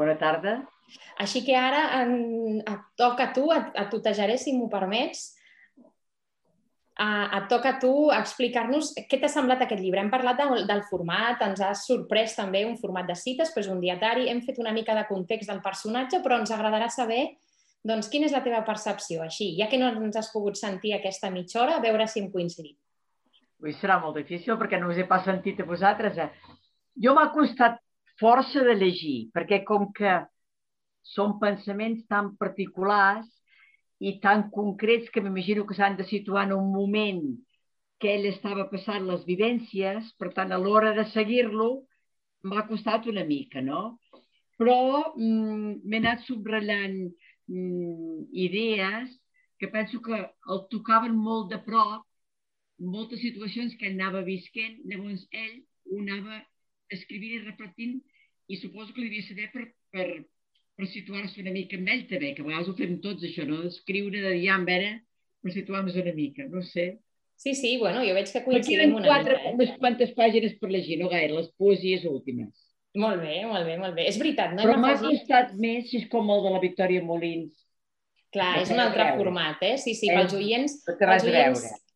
Bona 0.00 0.16
tarda. 0.20 0.62
Així 1.20 1.44
que 1.46 1.54
ara 1.54 2.00
en, 2.00 2.62
et 2.64 2.86
toca 2.98 3.28
a 3.28 3.34
tu, 3.36 3.50
et, 3.54 3.68
et 3.78 3.92
tutejaré 3.92 4.38
si 4.40 4.56
m'ho 4.56 4.70
permets, 4.72 5.28
et 7.00 7.46
toca 7.48 7.74
a 7.74 7.78
tu 7.80 7.92
explicar-nos 8.12 8.90
què 9.08 9.20
t'ha 9.20 9.28
semblat 9.32 9.62
aquest 9.64 9.80
llibre. 9.80 10.02
Hem 10.02 10.10
parlat 10.12 10.40
del, 10.40 10.66
del 10.68 10.82
format, 10.88 11.40
ens 11.46 11.62
ha 11.64 11.70
sorprès 11.76 12.34
també 12.36 12.64
un 12.68 12.76
format 12.80 13.08
de 13.08 13.16
cites, 13.16 13.54
però 13.54 13.64
és 13.64 13.70
un 13.72 13.80
dietari, 13.80 14.28
hem 14.28 14.42
fet 14.44 14.60
una 14.60 14.74
mica 14.76 14.96
de 14.96 15.06
context 15.08 15.48
del 15.48 15.62
personatge, 15.64 16.20
però 16.24 16.40
ens 16.40 16.52
agradarà 16.52 16.90
saber 16.92 17.22
doncs, 17.86 18.10
quina 18.12 18.28
és 18.28 18.36
la 18.36 18.42
teva 18.44 18.60
percepció, 18.66 19.22
així, 19.24 19.54
ja 19.56 19.70
que 19.70 19.78
no 19.80 19.88
ens 19.94 20.18
has 20.20 20.28
pogut 20.34 20.58
sentir 20.60 20.92
aquesta 20.96 21.30
mitja 21.32 21.62
hora, 21.62 21.78
a 21.78 21.84
veure 21.84 22.04
si 22.08 22.20
hem 22.20 22.28
coincidit. 22.32 22.76
Ui, 23.60 23.74
serà 23.76 23.98
molt 24.00 24.16
difícil 24.16 24.56
perquè 24.56 24.78
no 24.80 24.88
us 24.88 24.98
he 25.00 25.04
pas 25.08 25.24
sentit 25.26 25.60
a 25.60 25.68
vosaltres. 25.68 26.16
Eh? 26.16 26.30
Jo 27.04 27.12
m'ha 27.16 27.28
costat 27.34 27.76
força 28.20 28.64
de 28.64 28.76
llegir, 28.76 29.28
perquè 29.34 29.62
com 29.68 29.90
que 29.96 30.16
són 31.14 31.38
pensaments 31.42 32.06
tan 32.08 32.34
particulars 32.40 33.28
i 34.00 34.16
tan 34.24 34.48
concrets 34.54 35.12
que 35.12 35.20
m'imagino 35.20 35.66
que 35.68 35.76
s'han 35.76 35.96
de 35.98 36.06
situar 36.08 36.46
en 36.48 36.56
un 36.56 36.72
moment 36.72 37.22
que 38.00 38.14
ell 38.16 38.26
estava 38.30 38.64
passant 38.72 39.04
les 39.08 39.24
vivències, 39.28 40.12
per 40.16 40.32
tant, 40.36 40.52
a 40.52 40.60
l'hora 40.60 40.94
de 40.96 41.04
seguir-lo 41.12 41.70
m'ha 42.48 42.64
costat 42.68 43.08
una 43.12 43.26
mica, 43.28 43.60
no? 43.60 43.98
Però 44.60 44.76
mm, 45.12 45.80
m'he 45.84 46.00
anat 46.00 46.24
subratllant 46.24 46.96
mm, 47.04 48.30
idees 48.32 49.12
que 49.60 49.68
penso 49.68 50.00
que 50.00 50.16
el 50.16 50.64
tocaven 50.72 51.12
molt 51.16 51.52
de 51.52 51.60
prop 51.64 52.06
moltes 52.80 53.20
situacions 53.20 53.76
que 53.76 53.90
anava 53.90 54.22
visquent, 54.26 54.80
llavors 54.88 55.26
ell 55.36 55.60
ho 55.90 56.00
anava 56.00 56.40
escrivint 56.90 57.36
i 57.36 57.44
repetint 57.44 58.00
i 58.50 58.58
suposo 58.58 58.94
que 58.94 59.02
li 59.02 59.10
devia 59.10 59.26
saber 59.28 59.50
per, 59.52 59.66
per, 59.94 60.06
per 60.78 60.88
situar-se 60.90 61.42
una 61.42 61.52
mica 61.54 61.78
amb 61.78 61.92
ell 61.92 62.06
també, 62.10 62.32
que 62.34 62.42
a 62.42 62.48
vegades 62.48 62.70
ho 62.70 62.74
fem 62.78 62.96
tots 63.04 63.26
això, 63.26 63.46
no? 63.46 63.60
d'escriure, 63.66 64.24
de 64.24 64.32
dir, 64.34 64.48
ja, 64.48 64.58
veure, 64.66 64.96
per 65.40 65.54
situar-nos 65.54 66.00
una 66.00 66.16
mica, 66.16 66.48
no 66.50 66.64
sé. 66.66 66.88
Sí, 67.40 67.54
sí, 67.56 67.76
bueno, 67.80 68.02
jo 68.04 68.16
veig 68.16 68.32
que 68.32 68.42
coincidim 68.44 68.96
una 68.98 69.06
quatre, 69.08 69.36
mica. 69.36 69.48
Eh? 69.48 69.54
Unes 69.56 69.76
quantes 69.78 70.10
pàgines 70.16 70.56
per 70.60 70.72
llegir, 70.72 70.98
no 71.00 71.08
gaire, 71.12 71.36
les 71.36 71.48
poesies 71.60 72.04
últimes. 72.08 72.52
Molt 73.00 73.22
bé, 73.22 73.36
molt 73.46 73.64
bé, 73.68 73.76
molt 73.80 73.94
bé. 73.96 74.08
És 74.10 74.18
veritat, 74.20 74.56
no? 74.56 74.64
Però 74.66 74.74
m'ha 74.80 74.96
costat 74.98 75.54
més 75.60 75.86
si 75.88 76.00
és 76.02 76.08
com 76.10 76.28
el 76.34 76.42
de 76.44 76.52
la 76.56 76.60
Victòria 76.60 77.04
Molins. 77.06 77.54
Clar, 78.34 78.56
és 78.60 78.72
un 78.74 78.82
altre 78.82 79.06
veure. 79.06 79.22
format, 79.22 79.62
eh? 79.66 79.76
Sí, 79.80 79.94
sí, 79.98 80.10
pels 80.10 80.34
oients... 80.36 80.76
A 80.90 80.98
veure 80.98 81.46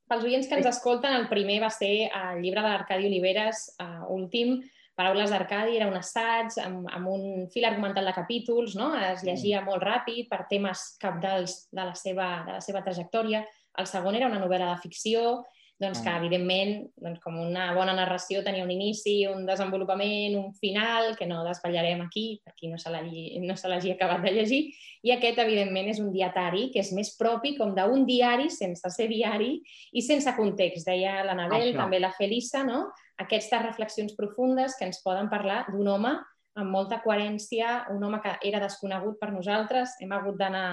pels 0.08 0.24
oients 0.28 0.48
que 0.48 0.58
ens 0.58 0.68
escolten, 0.68 1.14
el 1.16 1.28
primer 1.30 1.60
va 1.64 1.72
ser 1.72 2.08
el 2.08 2.40
llibre 2.44 2.62
de 2.62 2.70
l'Arcadi 2.70 3.08
Oliveres, 3.08 3.66
uh, 3.82 4.06
últim, 4.14 4.58
Paraules 4.94 5.32
d'Arcadi, 5.32 5.74
era 5.74 5.88
un 5.90 5.96
assaig 5.98 6.54
amb, 6.62 6.86
amb 6.94 7.08
un 7.10 7.24
fil 7.50 7.66
argumental 7.66 8.06
de 8.06 8.12
capítols, 8.14 8.76
no? 8.78 8.92
es 8.94 9.24
llegia 9.26 9.62
molt 9.66 9.82
ràpid 9.82 10.28
per 10.30 10.44
temes 10.50 10.84
capdals 11.02 11.64
de 11.74 11.88
la 11.88 11.96
seva, 11.98 12.28
de 12.46 12.54
la 12.54 12.60
seva 12.62 12.82
trajectòria. 12.86 13.42
El 13.74 13.88
segon 13.90 14.14
era 14.14 14.28
una 14.30 14.38
novel·la 14.38 14.70
de 14.70 14.82
ficció, 14.84 15.40
doncs 15.82 16.00
que, 16.04 16.10
evidentment, 16.10 16.84
doncs, 17.02 17.18
com 17.24 17.36
una 17.42 17.66
bona 17.74 17.92
narració 17.96 18.44
tenia 18.46 18.64
un 18.64 18.70
inici, 18.70 19.24
un 19.26 19.42
desenvolupament, 19.46 20.36
un 20.38 20.52
final, 20.54 21.12
que 21.18 21.26
no 21.26 21.42
desvetllarem 21.46 22.04
aquí, 22.04 22.40
per 22.44 22.54
qui 22.54 22.70
no 22.70 22.78
se 22.78 22.92
l'hagi 22.92 23.40
no 23.42 23.56
acabat 23.94 24.22
de 24.22 24.34
llegir, 24.36 24.60
i 25.02 25.10
aquest, 25.12 25.38
evidentment, 25.42 25.90
és 25.90 25.98
un 26.00 26.12
dietari 26.14 26.68
que 26.72 26.80
és 26.80 26.92
més 26.94 27.10
propi 27.18 27.56
com 27.58 27.74
d'un 27.74 28.06
diari 28.06 28.48
sense 28.50 28.88
ser 28.90 29.08
diari 29.10 29.58
i 29.92 30.02
sense 30.02 30.30
context. 30.36 30.86
Deia 30.86 31.24
l'Anabel, 31.26 31.72
Això. 31.72 31.80
també 31.82 32.00
la 32.00 32.14
Felissa, 32.14 32.62
no? 32.64 32.86
aquestes 33.16 33.62
reflexions 33.62 34.14
profundes 34.18 34.74
que 34.78 34.86
ens 34.88 35.02
poden 35.04 35.28
parlar 35.30 35.64
d'un 35.70 35.88
home 35.88 36.14
amb 36.54 36.70
molta 36.70 37.00
coherència, 37.02 37.84
un 37.90 38.02
home 38.06 38.20
que 38.22 38.36
era 38.46 38.60
desconegut 38.62 39.18
per 39.20 39.32
nosaltres, 39.34 39.96
hem 40.02 40.12
hagut 40.14 40.38
d'anar 40.38 40.66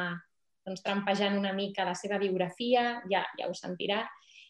doncs, 0.66 0.82
trampejant 0.86 1.38
una 1.38 1.54
mica 1.58 1.86
la 1.86 1.96
seva 1.98 2.20
biografia, 2.22 3.02
ja, 3.10 3.24
ja 3.38 3.50
ho 3.50 3.56
sentirà, 3.58 4.04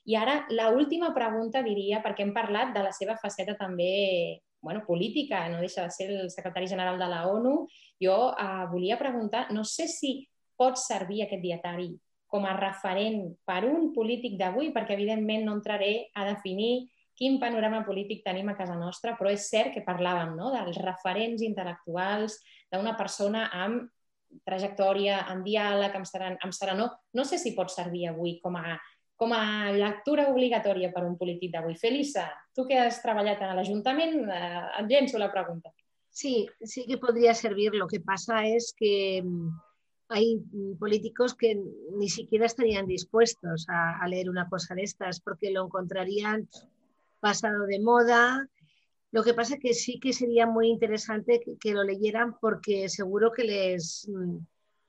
i 0.05 0.15
ara, 0.17 0.45
la 0.49 0.69
última 0.73 1.11
pregunta, 1.13 1.61
diria, 1.61 2.01
perquè 2.01 2.25
hem 2.25 2.33
parlat 2.33 2.73
de 2.73 2.81
la 2.81 2.93
seva 2.95 3.17
faceta 3.21 3.53
també 3.59 4.41
bueno, 4.61 4.83
política, 4.85 5.47
no 5.49 5.59
deixa 5.61 5.83
de 5.85 5.91
ser 5.91 6.07
el 6.11 6.29
secretari 6.29 6.67
general 6.67 6.97
de 6.99 7.09
la 7.09 7.25
ONU. 7.27 7.67
Jo 8.01 8.31
eh, 8.31 8.65
volia 8.71 8.97
preguntar, 8.97 9.47
no 9.51 9.65
sé 9.65 9.87
si 9.89 10.19
pot 10.57 10.77
servir 10.77 11.23
aquest 11.25 11.41
dietari 11.41 11.91
com 12.31 12.45
a 12.47 12.55
referent 12.55 13.25
per 13.45 13.65
un 13.67 13.91
polític 13.93 14.37
d'avui, 14.39 14.71
perquè 14.71 14.95
evidentment 14.95 15.43
no 15.45 15.57
entraré 15.57 16.11
a 16.15 16.25
definir 16.29 16.87
quin 17.17 17.39
panorama 17.41 17.83
polític 17.85 18.23
tenim 18.23 18.49
a 18.49 18.55
casa 18.57 18.77
nostra, 18.79 19.17
però 19.17 19.33
és 19.33 19.49
cert 19.51 19.73
que 19.75 19.83
parlàvem 19.85 20.37
no? 20.37 20.53
dels 20.53 20.79
referents 20.81 21.43
intel·lectuals, 21.45 22.37
d'una 22.71 22.95
persona 22.97 23.49
amb 23.51 23.89
trajectòria, 24.47 25.25
diàleg, 25.43 25.97
amb, 25.97 26.07
seren, 26.07 26.37
amb 26.41 26.55
serenor. 26.55 26.95
No 27.13 27.25
sé 27.27 27.37
si 27.37 27.51
pot 27.57 27.69
servir 27.73 28.07
avui 28.09 28.37
com 28.39 28.55
a, 28.55 28.77
com 29.21 29.35
a 29.37 29.69
lectura 29.69 30.23
obligatòria 30.31 30.89
per 30.89 31.03
un 31.05 31.13
polític 31.13 31.51
d'avui. 31.53 31.75
Felisa, 31.77 32.23
tu 32.57 32.65
que 32.65 32.79
has 32.81 33.03
treballat 33.03 33.43
a 33.45 33.51
l'Ajuntament, 33.53 34.15
eh, 34.25 34.61
et 34.79 34.87
llenço 34.89 35.21
la 35.21 35.29
pregunta. 35.29 35.69
Sí, 36.09 36.47
sí 36.65 36.87
que 36.87 36.97
podría 36.97 37.35
servir. 37.35 37.75
Lo 37.75 37.87
que 37.87 37.99
pasa 37.99 38.47
es 38.47 38.73
que 38.75 39.21
mm, 39.23 39.49
hay 40.09 40.37
mm, 40.37 40.79
políticos 40.79 41.35
que 41.35 41.53
ni 41.99 42.09
siquiera 42.09 42.47
estarían 42.47 42.87
dispuestos 42.87 43.67
a, 43.69 44.07
leer 44.07 44.27
una 44.27 44.49
cosa 44.49 44.73
de 44.73 44.83
estas 44.83 45.21
porque 45.21 45.51
lo 45.51 45.65
encontrarían 45.65 46.49
pasado 47.19 47.67
de 47.67 47.79
moda. 47.79 48.49
Lo 49.11 49.23
que 49.23 49.35
pasa 49.35 49.53
es 49.53 49.59
que 49.59 49.73
sí 49.75 49.99
que 49.99 50.13
sería 50.13 50.47
muy 50.47 50.67
interesante 50.67 51.43
que, 51.59 51.73
lo 51.73 51.83
leyeran 51.83 52.39
porque 52.41 52.89
seguro 52.89 53.31
que 53.31 53.43
les, 53.43 54.09
mm, 54.09 54.37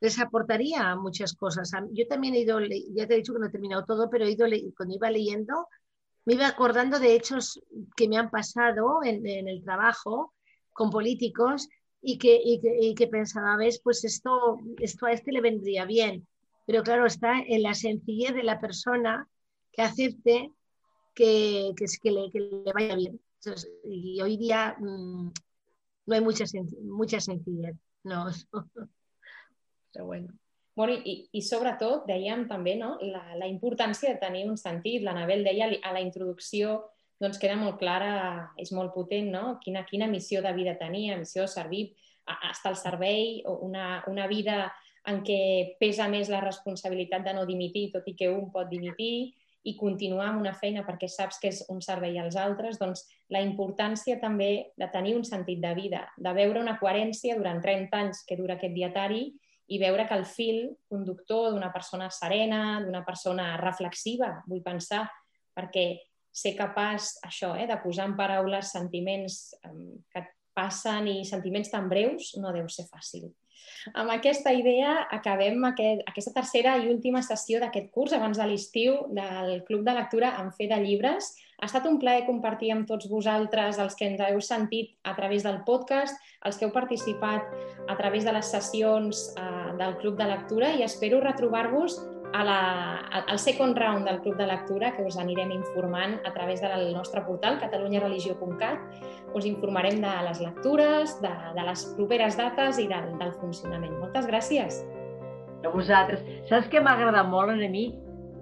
les 0.03 0.19
aportaría 0.19 0.97
muchas 0.97 1.33
cosas. 1.35 1.71
Yo 1.93 2.09
también 2.09 2.35
he 2.35 2.41
ido, 2.41 2.59
ya 2.61 3.07
te 3.07 3.15
he 3.15 3.19
dicho 3.19 3.33
que 3.33 3.38
no 3.38 3.47
he 3.47 3.51
terminado 3.51 3.85
todo, 3.85 4.11
pero 4.11 4.25
he 4.25 4.33
ido, 4.33 4.47
cuando 4.77 4.97
iba 4.97 5.11
leyendo 5.11 5.69
me 6.25 6.35
iba 6.35 6.49
acordando 6.49 6.99
de 6.99 7.15
hechos 7.15 7.61
que 7.97 8.09
me 8.09 8.17
han 8.17 8.29
pasado 8.29 9.01
en 9.05 9.49
el 9.49 9.62
trabajo 9.62 10.35
con 10.73 10.91
políticos 10.91 11.69
y 12.01 12.19
que, 12.19 12.41
y 12.45 12.95
que, 12.97 13.07
pensaba, 13.07 13.57
ves, 13.57 13.81
pues 13.83 14.05
esto, 14.05 14.59
esto 14.79 15.07
a 15.07 15.12
este 15.12 15.31
le 15.31 15.41
vendría 15.41 15.85
bien. 15.85 16.27
Pero 16.67 16.83
claro, 16.83 17.07
está 17.07 17.38
en 17.38 17.62
la 17.62 17.75
sencillez 17.75 18.35
de 18.35 18.43
la 18.43 18.61
persona 18.61 19.29
que 19.73 19.83
acepte 19.83 20.51
que, 21.15 21.73
que, 21.77 22.11
le, 22.11 22.31
que 22.33 22.41
le, 22.41 22.73
vaya 22.73 22.97
bien. 22.97 23.21
y 23.85 24.21
hoy 24.21 24.37
día 24.37 24.77
mm, 24.81 25.31
no 26.07 26.15
hay 26.15 26.21
mucha, 26.21 26.45
mucha 26.83 27.21
sencillez. 27.21 27.77
No. 28.03 28.27
Però 29.93 30.07
bueno. 30.09 30.33
Bueno, 30.75 30.97
i, 31.05 31.29
i 31.37 31.43
sobretot 31.45 32.07
dèiem 32.09 32.47
també 32.49 32.79
no? 32.81 32.95
la, 33.05 33.37
la 33.37 33.49
importància 33.51 34.15
de 34.15 34.21
tenir 34.21 34.47
un 34.49 34.57
sentit. 34.57 35.03
L'Anabel 35.05 35.45
deia 35.45 35.69
a 35.83 35.93
la 35.93 36.01
introducció 36.01 36.79
doncs 37.23 37.39
queda 37.39 37.55
molt 37.55 37.77
clara, 37.79 38.53
és 38.59 38.73
molt 38.75 38.91
potent, 38.97 39.29
no? 39.31 39.59
Quina, 39.63 39.85
quina 39.87 40.09
missió 40.11 40.41
de 40.43 40.51
vida 40.57 40.75
tenia, 40.81 41.21
missió 41.21 41.45
de 41.45 41.53
servir, 41.53 41.85
estar 42.51 42.73
al 42.73 42.79
servei, 42.81 43.43
una, 43.47 44.03
una 44.11 44.27
vida 44.27 44.65
en 45.07 45.21
què 45.27 45.77
pesa 45.79 46.09
més 46.11 46.31
la 46.31 46.41
responsabilitat 46.43 47.23
de 47.27 47.37
no 47.37 47.47
dimitir, 47.47 47.91
tot 47.95 48.07
i 48.11 48.17
que 48.19 48.31
un 48.31 48.51
pot 48.55 48.67
dimitir, 48.71 49.33
i 49.63 49.77
continuar 49.79 50.33
amb 50.33 50.43
una 50.43 50.55
feina 50.59 50.83
perquè 50.83 51.07
saps 51.07 51.39
que 51.39 51.53
és 51.53 51.61
un 51.71 51.79
servei 51.85 52.19
als 52.19 52.35
altres, 52.35 52.81
doncs 52.81 53.05
la 53.31 53.43
importància 53.45 54.19
també 54.19 54.73
de 54.79 54.89
tenir 54.91 55.15
un 55.15 55.23
sentit 55.27 55.61
de 55.63 55.71
vida, 55.79 56.09
de 56.19 56.33
veure 56.35 56.59
una 56.59 56.75
coherència 56.81 57.37
durant 57.39 57.63
30 57.63 58.01
anys 58.01 58.25
que 58.27 58.39
dura 58.41 58.59
aquest 58.59 58.75
dietari 58.75 59.29
i 59.68 59.79
veure 59.79 60.07
que 60.09 60.16
el 60.18 60.25
fil 60.27 60.62
conductor 60.90 61.53
d'una 61.53 61.72
persona 61.72 62.11
serena, 62.11 62.81
d'una 62.83 63.05
persona 63.07 63.57
reflexiva, 63.61 64.42
vull 64.48 64.62
pensar, 64.64 65.05
perquè 65.55 65.87
ser 66.33 66.55
capaç 66.57 67.18
això, 67.27 67.53
eh, 67.61 67.68
de 67.68 67.77
posar 67.83 68.09
en 68.09 68.16
paraules 68.16 68.72
sentiments 68.72 69.55
que 69.62 70.25
et 70.25 70.33
passen 70.57 71.07
i 71.09 71.22
sentiments 71.25 71.70
tan 71.72 71.88
breus 71.88 72.35
no 72.40 72.53
deu 72.53 72.68
ser 72.68 72.87
fàcil. 72.88 73.31
Amb 73.98 74.12
aquesta 74.14 74.53
idea 74.55 75.07
acabem 75.11 75.64
aquest, 75.68 76.03
aquesta 76.09 76.33
tercera 76.35 76.77
i 76.79 76.90
última 76.90 77.22
sessió 77.25 77.61
d'aquest 77.61 77.90
curs 77.94 78.12
abans 78.16 78.38
de 78.38 78.46
l'estiu 78.48 78.98
del 79.14 79.62
Club 79.68 79.85
de 79.87 79.94
Lectura 79.96 80.35
en 80.40 80.53
Fe 80.57 80.68
de 80.70 80.79
Llibres. 80.83 81.33
Ha 81.62 81.68
estat 81.68 81.85
un 81.87 82.01
plaer 82.03 82.25
compartir 82.27 82.72
amb 82.75 82.88
tots 82.90 83.07
vosaltres, 83.07 83.77
els 83.79 83.94
que 83.94 84.09
ens 84.11 84.20
heu 84.27 84.40
sentit 84.42 84.96
a 85.07 85.12
través 85.14 85.44
del 85.46 85.61
podcast, 85.62 86.18
els 86.42 86.59
que 86.59 86.66
heu 86.66 86.72
participat 86.75 87.53
a 87.87 87.94
través 88.01 88.27
de 88.27 88.35
les 88.35 88.51
sessions 88.51 89.29
eh, 89.38 89.68
del 89.79 89.94
Club 90.01 90.18
de 90.18 90.27
Lectura 90.27 90.72
i 90.75 90.83
espero 90.83 91.22
retrobar-vos 91.22 92.01
a 92.33 92.42
la, 92.42 92.59
al 93.20 93.38
second 93.38 93.79
round 93.79 94.09
del 94.09 94.20
Club 94.25 94.37
de 94.40 94.48
Lectura, 94.51 94.90
que 94.96 95.07
us 95.07 95.20
anirem 95.20 95.53
informant 95.55 96.18
a 96.27 96.33
través 96.35 96.64
del 96.64 96.90
nostre 96.96 97.22
portal 97.22 97.61
catalunyareligió.cat. 97.61 99.03
Us 99.37 99.46
informarem 99.46 100.01
de 100.03 100.12
les 100.27 100.40
lectures, 100.42 101.18
de, 101.22 101.33
de 101.55 101.66
les 101.68 101.85
properes 101.94 102.40
dates 102.40 102.83
i 102.83 102.88
del, 102.90 103.12
del 103.20 103.37
funcionament. 103.38 104.01
Moltes 104.01 104.27
gràcies. 104.27 104.83
A 105.62 105.70
vosaltres. 105.70 106.25
Saps 106.51 106.72
què 106.72 106.83
m'ha 106.83 106.96
agradat 106.98 107.31
molt 107.31 107.55
a 107.55 107.70
mi? 107.70 107.92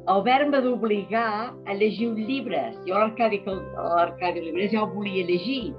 Haver-me 0.09 0.61
d'obligar 0.65 1.53
a 1.67 1.75
llegir 1.75 2.09
uns 2.09 2.25
llibres. 2.27 2.79
Jo 2.87 2.99
l'Arcadi 2.99 3.43
Llibres 4.41 4.73
ja 4.73 4.83
ho 4.83 4.89
volia 4.95 5.27
llegir, 5.27 5.75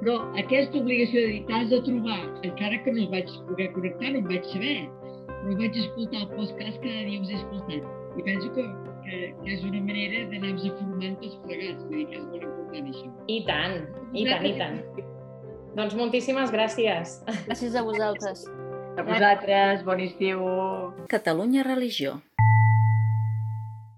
però 0.00 0.20
aquesta 0.38 0.78
obligació 0.78 1.26
d'editar 1.26 1.64
has 1.64 1.70
de 1.70 1.82
trobar, 1.82 2.20
encara 2.46 2.78
que 2.84 2.92
no 2.92 3.02
es 3.02 3.10
vaig 3.10 3.34
poder 3.48 3.72
connectar, 3.74 4.12
no 4.14 4.22
em 4.22 4.30
vaig 4.30 4.46
saber 4.52 4.78
però 5.42 5.56
vaig 5.58 5.76
escoltar 5.78 6.22
el 6.24 6.30
podcast 6.34 6.80
cada 6.82 7.02
dia 7.06 7.20
us 7.22 7.30
he 7.30 7.36
escoltat 7.38 8.18
i 8.18 8.24
penso 8.26 8.50
que, 8.54 8.64
que, 9.04 9.18
que 9.42 9.52
és 9.54 9.62
una 9.66 9.80
manera 9.84 10.24
d'anar-nos 10.32 10.66
formant 10.80 11.14
tots 11.22 11.36
plegats, 11.44 11.84
vull 11.84 12.00
dir 12.00 12.06
que 12.10 12.18
és 12.18 12.24
molt 12.26 12.46
important 12.48 12.90
això. 12.92 13.10
I 13.30 13.38
tant, 13.46 13.76
i 14.12 14.24
tant, 14.26 14.46
i 14.48 14.52
tant. 14.58 14.80
Doncs 15.78 15.94
moltíssimes 15.98 16.50
gràcies. 16.50 17.20
Gràcies 17.46 17.78
a 17.78 17.84
vosaltres. 17.86 18.48
A 18.98 19.04
vosaltres, 19.06 19.84
bon 19.86 20.02
estiu. 20.02 20.42
Catalunya 21.12 21.62
Religió. 21.68 22.18